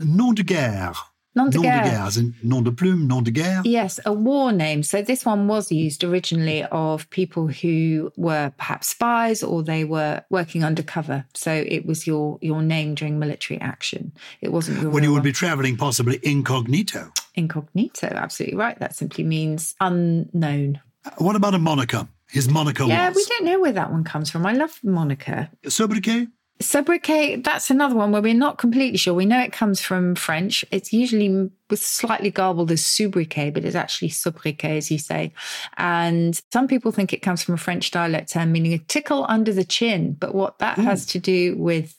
nom 0.00 0.34
de 0.34 0.42
guerre. 0.42 0.94
Nom 1.38 1.50
de 1.50 1.58
guerre. 1.60 2.06
as 2.06 2.16
in 2.16 2.34
nom 2.42 2.62
de 2.62 2.70
plume, 2.72 3.06
nom 3.06 3.22
de 3.22 3.30
guerre. 3.30 3.62
Yes, 3.64 4.00
a 4.04 4.12
war 4.12 4.52
name. 4.52 4.82
So 4.82 5.02
this 5.02 5.24
one 5.24 5.46
was 5.46 5.70
used 5.70 6.02
originally 6.04 6.64
of 6.70 7.08
people 7.10 7.46
who 7.46 8.10
were 8.16 8.52
perhaps 8.58 8.88
spies 8.88 9.42
or 9.42 9.62
they 9.62 9.84
were 9.84 10.22
working 10.30 10.64
undercover. 10.64 11.24
So 11.34 11.50
it 11.52 11.86
was 11.86 12.06
your 12.06 12.38
your 12.40 12.62
name 12.62 12.94
during 12.94 13.18
military 13.18 13.60
action. 13.60 14.12
It 14.40 14.50
wasn't 14.52 14.80
your 14.82 14.90
When 14.90 15.02
you 15.04 15.12
would 15.12 15.22
be 15.22 15.32
travelling 15.32 15.76
possibly 15.76 16.18
incognito. 16.22 17.12
incognito. 17.34 18.08
Absolutely 18.08 18.56
right. 18.56 18.78
That 18.80 18.94
simply 18.96 19.24
means 19.24 19.74
unknown. 19.80 20.80
Uh, 21.04 21.10
what 21.18 21.36
about 21.36 21.54
a 21.54 21.58
moniker? 21.58 22.08
His 22.30 22.48
moniker 22.48 22.84
Yeah, 22.84 23.08
was 23.08 23.16
we 23.16 23.24
don't 23.24 23.44
know 23.46 23.58
where 23.60 23.72
that 23.72 23.90
one 23.90 24.04
comes 24.04 24.28
from. 24.30 24.44
I 24.44 24.52
love 24.52 24.78
moniker. 24.82 25.48
sobriquet. 25.66 26.26
Sobriquet, 26.60 27.36
that's 27.36 27.70
another 27.70 27.94
one 27.94 28.10
where 28.10 28.22
we're 28.22 28.34
not 28.34 28.58
completely 28.58 28.98
sure. 28.98 29.14
We 29.14 29.26
know 29.26 29.40
it 29.40 29.52
comes 29.52 29.80
from 29.80 30.16
French. 30.16 30.64
It's 30.70 30.92
usually 30.92 31.50
slightly 31.72 32.30
garbled 32.30 32.72
as 32.72 32.84
sobriquet, 32.84 33.50
but 33.50 33.64
it's 33.64 33.76
actually 33.76 34.08
sobriquet, 34.08 34.76
as 34.76 34.90
you 34.90 34.98
say. 34.98 35.32
And 35.76 36.40
some 36.52 36.66
people 36.66 36.90
think 36.90 37.12
it 37.12 37.22
comes 37.22 37.42
from 37.42 37.54
a 37.54 37.58
French 37.58 37.90
dialect 37.90 38.32
term 38.32 38.50
meaning 38.50 38.72
a 38.74 38.78
tickle 38.78 39.24
under 39.28 39.52
the 39.52 39.64
chin. 39.64 40.16
But 40.18 40.34
what 40.34 40.58
that 40.58 40.76
hmm. 40.76 40.84
has 40.84 41.06
to 41.06 41.20
do 41.20 41.56
with 41.56 41.94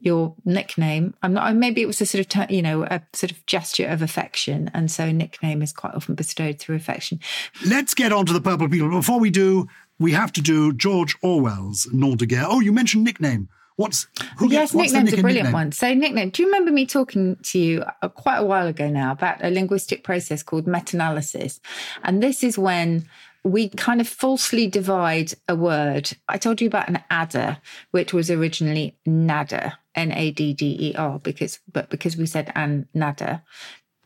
your 0.00 0.34
nickname, 0.44 1.14
I'm 1.22 1.34
not. 1.34 1.54
Maybe 1.56 1.82
it 1.82 1.86
was 1.86 2.00
a 2.00 2.06
sort 2.06 2.34
of, 2.34 2.50
you 2.50 2.62
know, 2.62 2.84
a 2.84 3.02
sort 3.12 3.32
of 3.32 3.44
gesture 3.44 3.86
of 3.86 4.00
affection, 4.00 4.70
and 4.72 4.90
so 4.90 5.10
nickname 5.10 5.60
is 5.60 5.72
quite 5.72 5.94
often 5.94 6.14
bestowed 6.14 6.58
through 6.58 6.76
affection. 6.76 7.20
Let's 7.66 7.94
get 7.94 8.12
on 8.12 8.24
to 8.26 8.32
the 8.32 8.40
purple 8.40 8.68
people. 8.68 8.88
Before 8.88 9.20
we 9.20 9.30
do, 9.30 9.68
we 9.98 10.12
have 10.12 10.32
to 10.32 10.40
do 10.40 10.72
George 10.72 11.16
Orwell's 11.20 11.88
nom 11.92 12.16
de 12.16 12.26
guerre. 12.26 12.46
Oh, 12.48 12.60
you 12.60 12.72
mentioned 12.72 13.04
nickname. 13.04 13.48
What's 13.78 14.08
who 14.38 14.50
yes, 14.50 14.72
gets, 14.72 14.74
what's 14.74 14.92
the 14.92 14.98
nickname's 14.98 15.18
a 15.20 15.22
brilliant 15.22 15.46
nickname? 15.46 15.52
one. 15.52 15.72
So, 15.72 15.94
nickname. 15.94 16.30
Do 16.30 16.42
you 16.42 16.48
remember 16.48 16.72
me 16.72 16.84
talking 16.84 17.36
to 17.44 17.60
you 17.60 17.84
uh, 18.02 18.08
quite 18.08 18.38
a 18.38 18.44
while 18.44 18.66
ago 18.66 18.90
now 18.90 19.12
about 19.12 19.38
a 19.40 19.50
linguistic 19.50 20.02
process 20.02 20.42
called 20.42 20.66
metanalysis? 20.66 21.60
And 22.02 22.20
this 22.20 22.42
is 22.42 22.58
when 22.58 23.08
we 23.44 23.68
kind 23.68 24.00
of 24.00 24.08
falsely 24.08 24.66
divide 24.66 25.32
a 25.48 25.54
word. 25.54 26.10
I 26.28 26.38
told 26.38 26.60
you 26.60 26.66
about 26.66 26.88
an 26.88 27.04
adder, 27.08 27.58
which 27.92 28.12
was 28.12 28.32
originally 28.32 28.98
nadder, 29.06 29.74
N-A-D-D-E-R, 29.94 31.20
because 31.20 31.60
but 31.72 31.88
because 31.88 32.16
we 32.16 32.26
said 32.26 32.50
an 32.56 32.88
nadder, 32.96 33.42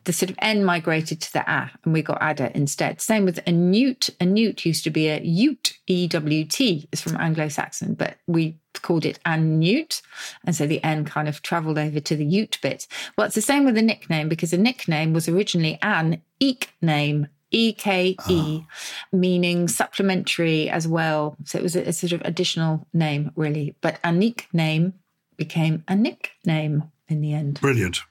the 0.03 0.13
sort 0.13 0.29
of 0.29 0.37
N 0.39 0.63
migrated 0.63 1.21
to 1.21 1.33
the 1.33 1.51
A 1.51 1.71
and 1.83 1.93
we 1.93 2.01
got 2.01 2.21
adder 2.21 2.51
instead. 2.53 3.01
Same 3.01 3.25
with 3.25 3.39
a 3.47 3.51
newt. 3.51 4.09
A 4.19 4.25
newt 4.25 4.65
used 4.65 4.83
to 4.83 4.89
be 4.89 5.07
a 5.07 5.19
ewt, 5.21 5.62
E 5.87 6.07
W 6.07 6.45
T, 6.45 6.87
is 6.91 7.01
from 7.01 7.17
Anglo 7.17 7.49
Saxon, 7.49 7.93
but 7.93 8.17
we 8.27 8.57
called 8.81 9.05
it 9.05 9.19
an 9.25 9.59
newt. 9.59 10.01
And 10.45 10.55
so 10.55 10.65
the 10.65 10.83
N 10.83 11.05
kind 11.05 11.27
of 11.27 11.41
traveled 11.41 11.77
over 11.77 11.99
to 11.99 12.15
the 12.15 12.25
ewt 12.25 12.59
bit. 12.61 12.87
Well, 13.17 13.27
it's 13.27 13.35
the 13.35 13.41
same 13.41 13.65
with 13.65 13.77
a 13.77 13.81
nickname 13.81 14.29
because 14.29 14.53
a 14.53 14.57
nickname 14.57 15.13
was 15.13 15.27
originally 15.27 15.77
an 15.81 16.21
eke 16.39 16.69
name. 16.81 17.27
E 17.55 17.71
K 17.71 18.17
E, 18.27 18.63
ah. 18.63 18.67
meaning 19.11 19.67
supplementary 19.67 20.71
as 20.71 20.87
well. 20.87 21.37
So 21.45 21.59
it 21.59 21.61
was 21.61 21.75
a, 21.75 21.89
a 21.89 21.93
sort 21.93 22.11
of 22.13 22.21
additional 22.25 22.87
name, 22.93 23.31
really. 23.35 23.75
But 23.79 23.99
a 24.03 24.11
nickname 24.11 24.95
became 25.37 25.83
a 25.87 25.95
nickname 25.95 26.89
in 27.07 27.21
the 27.21 27.33
end. 27.33 27.61
Brilliant. 27.61 28.01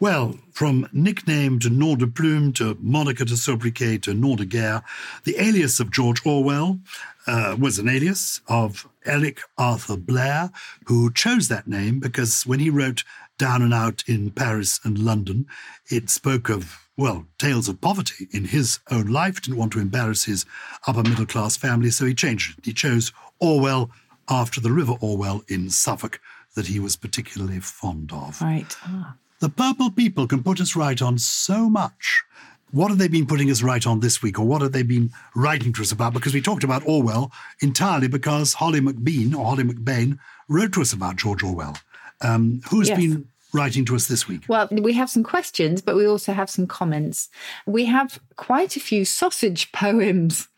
Well, 0.00 0.38
from 0.52 0.88
nickname 0.92 1.58
to 1.60 1.70
nom 1.70 1.98
de 1.98 2.06
plume 2.06 2.52
to 2.54 2.76
moniker 2.80 3.24
to 3.24 3.36
sobriquet 3.36 3.98
to 3.98 4.14
nom 4.14 4.36
de 4.36 4.44
guerre, 4.44 4.82
the 5.24 5.36
alias 5.38 5.80
of 5.80 5.90
George 5.90 6.24
Orwell 6.26 6.78
uh, 7.26 7.56
was 7.58 7.78
an 7.78 7.88
alias 7.88 8.40
of 8.48 8.88
Eric 9.04 9.40
Arthur 9.58 9.96
Blair, 9.96 10.50
who 10.86 11.12
chose 11.12 11.48
that 11.48 11.66
name 11.66 12.00
because 12.00 12.44
when 12.44 12.60
he 12.60 12.70
wrote 12.70 13.04
Down 13.38 13.62
and 13.62 13.74
Out 13.74 14.04
in 14.06 14.30
Paris 14.30 14.80
and 14.84 14.98
London, 14.98 15.46
it 15.90 16.10
spoke 16.10 16.48
of, 16.48 16.88
well, 16.96 17.26
tales 17.38 17.68
of 17.68 17.80
poverty 17.80 18.28
in 18.32 18.44
his 18.46 18.80
own 18.90 19.06
life, 19.06 19.40
didn't 19.40 19.58
want 19.58 19.72
to 19.72 19.80
embarrass 19.80 20.24
his 20.24 20.44
upper 20.86 21.02
middle 21.02 21.26
class 21.26 21.56
family, 21.56 21.90
so 21.90 22.04
he 22.04 22.14
changed 22.14 22.58
it. 22.58 22.64
He 22.64 22.72
chose 22.72 23.12
Orwell 23.40 23.90
after 24.28 24.60
the 24.60 24.72
River 24.72 24.94
Orwell 25.00 25.42
in 25.48 25.70
Suffolk 25.70 26.20
that 26.54 26.66
he 26.66 26.78
was 26.78 26.96
particularly 26.96 27.60
fond 27.60 28.12
of. 28.12 28.40
Right. 28.40 28.76
Ah. 28.84 29.16
The 29.42 29.48
purple 29.48 29.90
people 29.90 30.28
can 30.28 30.44
put 30.44 30.60
us 30.60 30.76
right 30.76 31.02
on 31.02 31.18
so 31.18 31.68
much. 31.68 32.22
What 32.70 32.90
have 32.90 32.98
they 32.98 33.08
been 33.08 33.26
putting 33.26 33.50
us 33.50 33.60
right 33.60 33.84
on 33.84 33.98
this 33.98 34.22
week, 34.22 34.38
or 34.38 34.46
what 34.46 34.62
have 34.62 34.70
they 34.70 34.84
been 34.84 35.10
writing 35.34 35.72
to 35.72 35.82
us 35.82 35.90
about? 35.90 36.12
Because 36.14 36.32
we 36.32 36.40
talked 36.40 36.62
about 36.62 36.86
Orwell 36.86 37.32
entirely 37.60 38.06
because 38.06 38.54
Holly 38.54 38.80
McBean 38.80 39.34
or 39.34 39.44
Holly 39.44 39.64
McBain 39.64 40.20
wrote 40.48 40.72
to 40.74 40.80
us 40.80 40.92
about 40.92 41.16
George 41.16 41.42
Orwell. 41.42 41.76
Um, 42.20 42.60
who's 42.70 42.88
Yes. 42.88 42.98
been 42.98 43.26
writing 43.52 43.84
to 43.86 43.94
us 43.94 44.06
this 44.06 44.26
week? 44.26 44.44
Well, 44.48 44.68
we 44.70 44.94
have 44.94 45.10
some 45.10 45.22
questions, 45.22 45.82
but 45.82 45.96
we 45.96 46.06
also 46.06 46.32
have 46.32 46.48
some 46.48 46.66
comments. 46.66 47.28
We 47.66 47.84
have 47.86 48.20
quite 48.36 48.76
a 48.76 48.80
few 48.80 49.04
sausage 49.04 49.72
poems. 49.72 50.48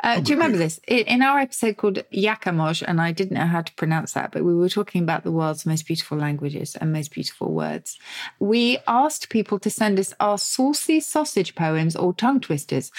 Uh, 0.00 0.20
do 0.20 0.32
you 0.32 0.36
remember 0.36 0.58
this? 0.58 0.78
In, 0.86 0.98
in 1.00 1.22
our 1.22 1.40
episode 1.40 1.76
called 1.76 2.04
Yakamosh, 2.14 2.82
and 2.86 3.00
I 3.00 3.12
didn't 3.12 3.36
know 3.36 3.46
how 3.46 3.62
to 3.62 3.74
pronounce 3.74 4.12
that, 4.12 4.32
but 4.32 4.44
we 4.44 4.54
were 4.54 4.68
talking 4.68 5.02
about 5.02 5.24
the 5.24 5.32
world's 5.32 5.66
most 5.66 5.86
beautiful 5.86 6.16
languages 6.16 6.76
and 6.76 6.92
most 6.92 7.10
beautiful 7.10 7.52
words. 7.52 7.98
We 8.38 8.78
asked 8.86 9.28
people 9.28 9.58
to 9.58 9.70
send 9.70 9.98
us 9.98 10.14
our 10.20 10.38
saucy 10.38 11.00
sausage 11.00 11.54
poems 11.54 11.96
or 11.96 12.14
tongue 12.14 12.40
twisters. 12.40 12.90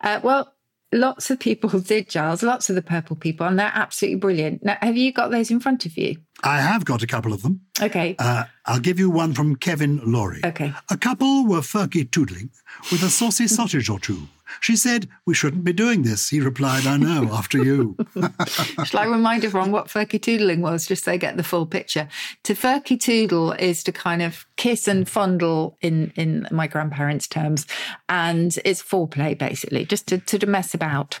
Uh, 0.00 0.20
well, 0.22 0.53
lots 0.94 1.30
of 1.30 1.38
people 1.38 1.68
did, 1.80 2.08
Gyles, 2.08 2.42
lots 2.42 2.70
of 2.70 2.76
the 2.76 2.82
purple 2.82 3.16
people, 3.16 3.46
and 3.46 3.58
they're 3.58 3.72
absolutely 3.74 4.18
brilliant. 4.18 4.64
Now, 4.64 4.78
have 4.80 4.96
you 4.96 5.12
got 5.12 5.30
those 5.30 5.50
in 5.50 5.60
front 5.60 5.84
of 5.84 5.98
you? 5.98 6.16
I 6.42 6.60
have 6.60 6.84
got 6.84 7.02
a 7.02 7.06
couple 7.06 7.32
of 7.32 7.42
them. 7.42 7.60
Okay. 7.80 8.16
Uh, 8.18 8.44
I'll 8.66 8.80
give 8.80 8.98
you 8.98 9.10
one 9.10 9.34
from 9.34 9.56
Kevin 9.56 10.00
Laurie. 10.04 10.40
Okay. 10.44 10.72
A 10.90 10.96
couple 10.96 11.46
were 11.46 11.60
furky 11.60 12.08
toodling 12.08 12.50
with 12.90 13.02
a 13.02 13.10
saucy 13.10 13.48
sausage 13.48 13.88
or 13.88 13.98
two. 13.98 14.28
She 14.60 14.76
said, 14.76 15.08
We 15.26 15.34
shouldn't 15.34 15.64
be 15.64 15.72
doing 15.72 16.02
this. 16.02 16.28
He 16.28 16.40
replied, 16.40 16.86
I 16.86 16.96
know, 16.96 17.30
after 17.32 17.62
you. 17.62 17.96
Shall 18.84 19.00
I 19.00 19.06
remind 19.06 19.44
everyone 19.44 19.72
what 19.72 19.88
furky 19.88 20.20
toodling 20.20 20.60
was, 20.60 20.86
just 20.86 21.04
so 21.04 21.10
they 21.10 21.18
get 21.18 21.36
the 21.36 21.42
full 21.42 21.66
picture? 21.66 22.08
To 22.44 22.54
furky 22.54 22.98
toodle 23.00 23.52
is 23.52 23.82
to 23.84 23.92
kind 23.92 24.22
of 24.22 24.46
kiss 24.56 24.88
and 24.88 25.08
fondle 25.08 25.76
in 25.80 26.12
in 26.16 26.46
my 26.50 26.66
grandparents' 26.66 27.28
terms, 27.28 27.66
and 28.08 28.56
it's 28.64 28.82
foreplay 28.82 29.36
basically, 29.36 29.84
just 29.84 30.06
to 30.08 30.18
to 30.18 30.46
mess 30.46 30.74
about. 30.74 31.20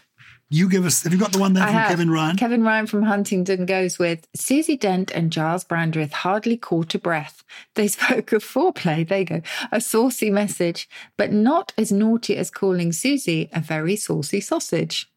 You 0.54 0.68
give 0.68 0.86
us, 0.86 1.02
have 1.02 1.12
you 1.12 1.18
got 1.18 1.32
the 1.32 1.40
one 1.40 1.54
there 1.54 1.64
I 1.64 1.66
from 1.66 1.74
have. 1.74 1.88
Kevin 1.88 2.10
Ryan? 2.12 2.36
Kevin 2.36 2.62
Ryan 2.62 2.86
from 2.86 3.02
Huntingdon 3.02 3.66
goes 3.66 3.98
with 3.98 4.28
Susie 4.36 4.76
Dent 4.76 5.10
and 5.10 5.32
Gyles 5.32 5.64
Brandreth 5.64 6.12
hardly 6.12 6.56
caught 6.56 6.94
a 6.94 6.98
breath. 7.00 7.42
They 7.74 7.88
spoke 7.88 8.32
of 8.32 8.44
foreplay. 8.44 9.08
There 9.08 9.18
you 9.18 9.24
go. 9.24 9.42
A 9.72 9.80
saucy 9.80 10.30
message, 10.30 10.88
but 11.16 11.32
not 11.32 11.72
as 11.76 11.90
naughty 11.90 12.36
as 12.36 12.52
calling 12.52 12.92
Susie 12.92 13.50
a 13.52 13.58
very 13.58 13.96
saucy 13.96 14.40
sausage. 14.40 15.10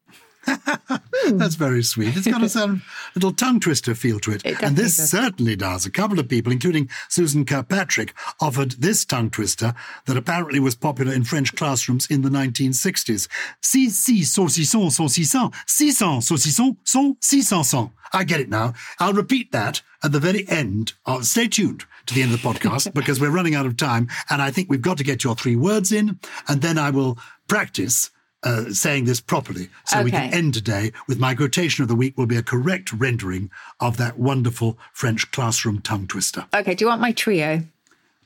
That's 1.32 1.54
very 1.54 1.82
sweet. 1.82 2.16
It's 2.16 2.26
got 2.26 2.42
a 2.42 2.64
of 2.64 2.82
little 3.14 3.32
tongue 3.32 3.60
twister 3.60 3.94
feel 3.94 4.18
to 4.20 4.32
it. 4.32 4.44
It 4.44 4.62
and 4.62 4.76
this 4.76 4.96
does. 4.96 5.10
certainly 5.10 5.56
does. 5.56 5.86
A 5.86 5.90
couple 5.90 6.18
of 6.18 6.28
people, 6.28 6.52
including 6.52 6.88
Susan 7.08 7.44
Kirkpatrick, 7.44 8.14
offered 8.40 8.72
this 8.72 9.04
tongue 9.04 9.30
twister 9.30 9.74
that 10.06 10.16
apparently 10.16 10.60
was 10.60 10.74
popular 10.74 11.12
in 11.12 11.24
French 11.24 11.54
classrooms 11.54 12.06
in 12.06 12.22
the 12.22 12.28
1960s. 12.28 13.28
Si, 13.60 13.90
si, 13.90 14.20
saucisson, 14.20 14.86
saucisson, 14.86 15.54
six 15.66 15.98
saucisson, 15.98 16.76
son, 16.84 17.16
six 17.20 17.48
son. 17.48 17.90
I 18.12 18.24
get 18.24 18.40
it 18.40 18.48
now. 18.48 18.74
I'll 18.98 19.12
repeat 19.12 19.52
that 19.52 19.82
at 20.02 20.12
the 20.12 20.20
very 20.20 20.48
end. 20.48 20.94
Of, 21.04 21.26
stay 21.26 21.48
tuned 21.48 21.84
to 22.06 22.14
the 22.14 22.22
end 22.22 22.32
of 22.32 22.40
the 22.40 22.48
podcast 22.48 22.94
because 22.94 23.20
we're 23.20 23.30
running 23.30 23.54
out 23.54 23.66
of 23.66 23.76
time. 23.76 24.08
And 24.30 24.40
I 24.40 24.50
think 24.50 24.70
we've 24.70 24.82
got 24.82 24.98
to 24.98 25.04
get 25.04 25.24
your 25.24 25.34
three 25.34 25.56
words 25.56 25.92
in. 25.92 26.18
And 26.48 26.62
then 26.62 26.78
I 26.78 26.90
will 26.90 27.18
practice 27.48 28.10
uh, 28.42 28.70
saying 28.70 29.04
this 29.04 29.20
properly. 29.20 29.68
So 29.86 30.02
we 30.02 30.10
can 30.10 30.32
end 30.32 30.54
today 30.54 30.92
with 31.06 31.18
my 31.18 31.34
quotation 31.34 31.82
of 31.82 31.88
the 31.88 31.96
week 31.96 32.16
will 32.16 32.26
be 32.26 32.36
a 32.36 32.42
correct 32.42 32.92
rendering 32.92 33.50
of 33.80 33.96
that 33.96 34.18
wonderful 34.18 34.78
French 34.92 35.30
classroom 35.30 35.80
tongue 35.80 36.06
twister. 36.06 36.46
Okay, 36.54 36.74
do 36.74 36.84
you 36.84 36.88
want 36.88 37.00
my 37.00 37.12
trio? 37.12 37.62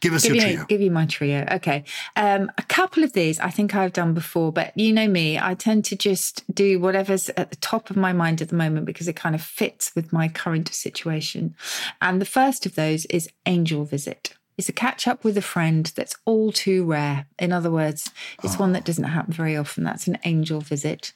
Give 0.01 0.15
us 0.15 0.25
give 0.25 0.35
your 0.35 0.45
you, 0.45 0.53
trio. 0.55 0.67
Give 0.67 0.81
you 0.81 0.91
my 0.91 1.07
trio. 1.07 1.47
Okay. 1.53 1.85
Um, 2.17 2.51
a 2.59 2.63
couple 2.65 3.05
of 3.05 3.13
these 3.13 3.39
I 3.39 3.51
think 3.51 3.75
I've 3.75 3.93
done 3.93 4.15
before, 4.15 4.53
but 4.53 4.77
you 4.77 4.93
know 4.93 5.07
me, 5.07 5.39
I 5.39 5.55
tend 5.55 5.85
to 5.87 5.97
just 5.97 6.43
do 6.53 6.81
whatever's 6.81 7.31
at 7.31 7.51
the 7.51 7.57
top 7.57 7.89
of 7.89 7.97
my 7.97 8.13
mind 8.13 8.43
at 8.43 8.49
the 8.49 8.57
moment 8.57 8.85
because 8.85 9.07
it 9.07 9.15
kind 9.15 9.37
of 9.37 9.41
fits 9.41 9.95
with 9.95 10.13
my 10.13 10.27
current 10.27 10.69
situation. 10.75 11.55
And 12.01 12.21
the 12.21 12.27
first 12.27 12.67
of 12.67 12.75
those 12.75 13.07
is 13.07 13.31
angel 13.47 13.85
visit. 13.85 14.35
It's 14.59 14.69
a 14.69 14.73
catch 14.73 15.09
up 15.09 15.25
with 15.25 15.37
a 15.37 15.43
friend 15.43 15.87
that's 15.97 16.17
all 16.25 16.53
too 16.53 16.85
rare. 16.85 17.27
In 17.39 17.53
other 17.53 17.71
words, 17.71 18.11
it's 18.43 18.59
one 18.59 18.73
that 18.73 18.85
doesn't 18.85 19.05
happen 19.05 19.33
very 19.33 19.57
often. 19.57 19.85
That's 19.85 20.07
an 20.07 20.19
angel 20.25 20.61
visit. 20.61 21.13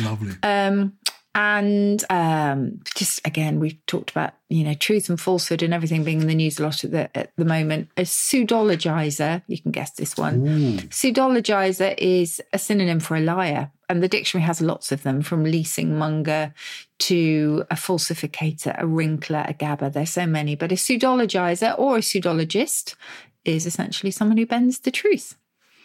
Lovely. 0.00 0.34
Um, 0.42 0.96
and 1.36 2.02
um, 2.08 2.80
just 2.94 3.20
again, 3.26 3.60
we've 3.60 3.84
talked 3.86 4.10
about 4.10 4.32
you 4.48 4.64
know 4.64 4.72
truth 4.72 5.10
and 5.10 5.20
falsehood 5.20 5.62
and 5.62 5.74
everything 5.74 6.02
being 6.02 6.22
in 6.22 6.28
the 6.28 6.34
news 6.34 6.58
a 6.58 6.62
lot 6.62 6.82
at 6.82 6.92
the 6.92 7.14
at 7.16 7.30
the 7.36 7.44
moment. 7.44 7.90
A 7.98 8.02
pseudologizer, 8.02 9.42
you 9.46 9.60
can 9.60 9.70
guess 9.70 9.90
this 9.90 10.16
one. 10.16 10.46
Pseudologizer 10.88 11.94
is 11.98 12.40
a 12.54 12.58
synonym 12.58 13.00
for 13.00 13.16
a 13.16 13.20
liar, 13.20 13.70
and 13.88 14.02
the 14.02 14.08
dictionary 14.08 14.44
has 14.46 14.60
lots 14.60 14.92
of 14.92 15.02
them, 15.02 15.22
from 15.22 15.44
leasing 15.44 15.96
monger 15.96 16.52
to 16.98 17.64
a 17.70 17.74
falsificator, 17.74 18.74
a 18.80 18.86
wrinkler, 18.86 19.44
a 19.48 19.54
gabber. 19.54 19.92
There's 19.92 20.10
so 20.10 20.26
many, 20.26 20.54
but 20.56 20.72
a 20.72 20.76
pseudologizer 20.76 21.78
or 21.78 21.96
a 21.96 22.00
pseudologist 22.00 22.94
is 23.44 23.66
essentially 23.66 24.10
someone 24.10 24.38
who 24.38 24.46
bends 24.46 24.80
the 24.80 24.90
truth. 24.90 25.36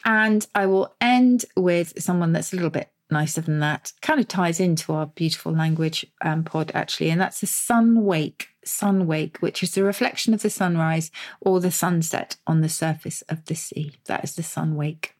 And 0.03 0.47
I 0.55 0.65
will 0.65 0.95
end 0.99 1.45
with 1.55 2.01
someone 2.01 2.33
that's 2.33 2.53
a 2.53 2.55
little 2.55 2.71
bit 2.71 2.89
nicer 3.11 3.41
than 3.41 3.59
that. 3.59 3.91
Kind 4.01 4.19
of 4.19 4.27
ties 4.27 4.59
into 4.59 4.93
our 4.93 5.05
beautiful 5.05 5.51
language 5.51 6.05
um, 6.21 6.43
pod, 6.43 6.71
actually. 6.73 7.11
And 7.11 7.21
that's 7.21 7.43
a 7.43 7.47
sun 7.47 8.03
wake, 8.03 8.47
sun 8.65 9.05
wake, 9.05 9.37
which 9.39 9.61
is 9.61 9.75
the 9.75 9.83
reflection 9.83 10.33
of 10.33 10.41
the 10.41 10.49
sunrise 10.49 11.11
or 11.39 11.59
the 11.59 11.71
sunset 11.71 12.37
on 12.47 12.61
the 12.61 12.69
surface 12.69 13.21
of 13.23 13.45
the 13.45 13.55
sea. 13.55 13.93
That 14.05 14.23
is 14.23 14.35
the 14.35 14.43
sun 14.43 14.75
wake. 14.75 15.13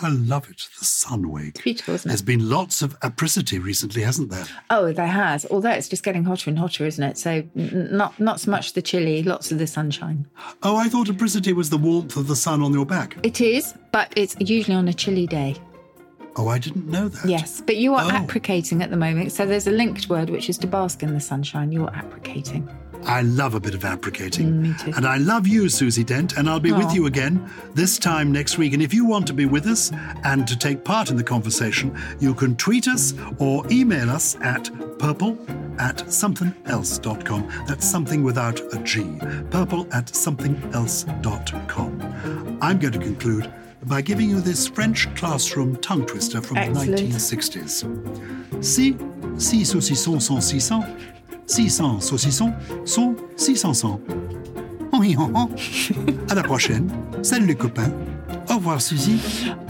I 0.00 0.10
love 0.10 0.48
it. 0.48 0.68
The 0.78 0.84
sun 0.84 1.28
wake. 1.30 1.62
Beautiful, 1.64 1.94
isn't 1.94 2.08
There's 2.08 2.20
it? 2.20 2.24
been 2.26 2.48
lots 2.48 2.82
of 2.82 2.96
apricity 3.02 3.58
recently, 3.58 4.02
hasn't 4.02 4.30
there? 4.30 4.44
Oh, 4.70 4.92
there 4.92 5.06
has. 5.08 5.44
Although 5.50 5.70
it's 5.70 5.88
just 5.88 6.04
getting 6.04 6.22
hotter 6.24 6.50
and 6.50 6.58
hotter, 6.58 6.86
isn't 6.86 7.02
it? 7.02 7.18
So 7.18 7.42
n- 7.56 7.88
not 7.90 8.18
not 8.20 8.38
so 8.38 8.50
much 8.50 8.74
the 8.74 8.82
chilly, 8.82 9.22
lots 9.24 9.50
of 9.50 9.58
the 9.58 9.66
sunshine. 9.66 10.26
Oh, 10.62 10.76
I 10.76 10.88
thought 10.88 11.08
apricity 11.08 11.52
was 11.52 11.70
the 11.70 11.78
warmth 11.78 12.16
of 12.16 12.28
the 12.28 12.36
sun 12.36 12.62
on 12.62 12.72
your 12.72 12.86
back. 12.86 13.16
It 13.24 13.40
is, 13.40 13.74
but 13.92 14.12
it's 14.16 14.36
usually 14.38 14.76
on 14.76 14.86
a 14.86 14.94
chilly 14.94 15.26
day. 15.26 15.56
Oh, 16.36 16.46
I 16.46 16.58
didn't 16.58 16.86
know 16.86 17.08
that. 17.08 17.28
Yes, 17.28 17.60
but 17.60 17.78
you 17.78 17.94
are 17.94 18.04
Oh. 18.12 18.22
apricating 18.22 18.82
at 18.82 18.90
the 18.90 18.96
moment. 18.96 19.32
So 19.32 19.44
there's 19.46 19.66
a 19.66 19.72
linked 19.72 20.08
word, 20.08 20.30
which 20.30 20.48
is 20.48 20.56
to 20.58 20.68
bask 20.68 21.02
in 21.02 21.12
the 21.12 21.18
sunshine. 21.20 21.72
You're 21.72 21.88
apricating. 21.92 22.68
I 23.04 23.22
love 23.22 23.54
a 23.54 23.60
bit 23.60 23.74
of 23.74 23.84
apricating. 23.84 24.52
Mm, 24.52 24.60
me 24.60 24.74
too. 24.78 24.92
And 24.96 25.06
I 25.06 25.16
love 25.16 25.46
you, 25.46 25.68
Susie 25.68 26.04
Dent, 26.04 26.36
and 26.36 26.48
I'll 26.48 26.60
be 26.60 26.72
with 26.72 26.92
you 26.92 27.06
again 27.06 27.48
this 27.74 27.98
time 27.98 28.32
next 28.32 28.58
week. 28.58 28.72
And 28.72 28.82
if 28.82 28.92
you 28.92 29.04
want 29.04 29.26
to 29.28 29.32
be 29.32 29.46
with 29.46 29.66
us 29.66 29.90
and 30.24 30.46
to 30.46 30.56
take 30.56 30.84
part 30.84 31.10
in 31.10 31.16
the 31.16 31.24
conversation, 31.24 31.96
you 32.20 32.34
can 32.34 32.56
tweet 32.56 32.88
us 32.88 33.14
or 33.38 33.64
email 33.70 34.10
us 34.10 34.36
at 34.40 34.70
purple 34.98 35.38
at 35.78 35.96
somethingelse.com. 35.98 37.48
That's 37.66 37.88
something 37.88 38.22
without 38.22 38.60
a 38.74 38.78
G. 38.82 39.18
Purple 39.50 39.86
at 39.92 40.06
somethingelse.com. 40.06 42.58
I'm 42.60 42.78
going 42.78 42.92
to 42.92 42.98
conclude 42.98 43.52
by 43.84 44.02
giving 44.02 44.28
you 44.28 44.40
this 44.40 44.68
French 44.68 45.12
classroom 45.14 45.76
tongue 45.76 46.04
twister 46.04 46.42
from 46.42 46.58
Excellent. 46.58 46.96
the 46.96 47.02
1960s. 47.04 48.64
Si, 48.64 48.96
si 49.38 49.62
saucissons 49.62 50.22
sont 50.22 50.40
600, 50.40 50.84
600 51.48 52.00
saucissons 52.00 52.52
sont 52.84 53.16
600. 53.36 54.00
Oui, 54.92 55.16
oh, 55.18 55.30
oh. 55.34 55.48
À 56.30 56.34
la 56.34 56.42
prochaine. 56.42 56.90
Salut 57.22 57.46
les 57.46 57.54
copains. 57.54 57.92
Au 58.50 58.56
revoir, 58.56 58.80
Suzy. 58.80 59.20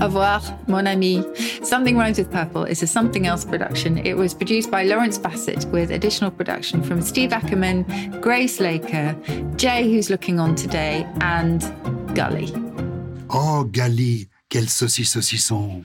Au 0.01 0.05
revoir, 0.05 0.43
mon 0.69 0.87
ami. 0.87 1.23
Something 1.63 1.97
Rhymes 1.97 2.17
with 2.19 2.31
Purple 2.31 2.65
is 2.65 2.83
a 2.83 2.87
Something 2.87 3.27
Else 3.27 3.45
production. 3.45 3.99
It 3.99 4.15
was 4.15 4.35
produced 4.35 4.71
by 4.71 4.85
Lawrence 4.85 5.19
Bassett 5.19 5.65
with 5.67 5.91
additional 5.91 6.31
production 6.31 6.83
from 6.83 7.01
Steve 7.01 7.33
Ackerman, 7.33 7.85
Grace 8.21 8.61
Laker, 8.61 9.17
Jay, 9.57 9.93
who's 9.93 10.11
looking 10.11 10.39
on 10.39 10.55
today, 10.55 11.07
and 11.21 11.61
Gully. 12.15 12.53
Oh, 13.31 13.65
Gali, 13.71 14.29
quel 14.49 14.69
saucis 14.69 15.09
saucisson. 15.09 15.85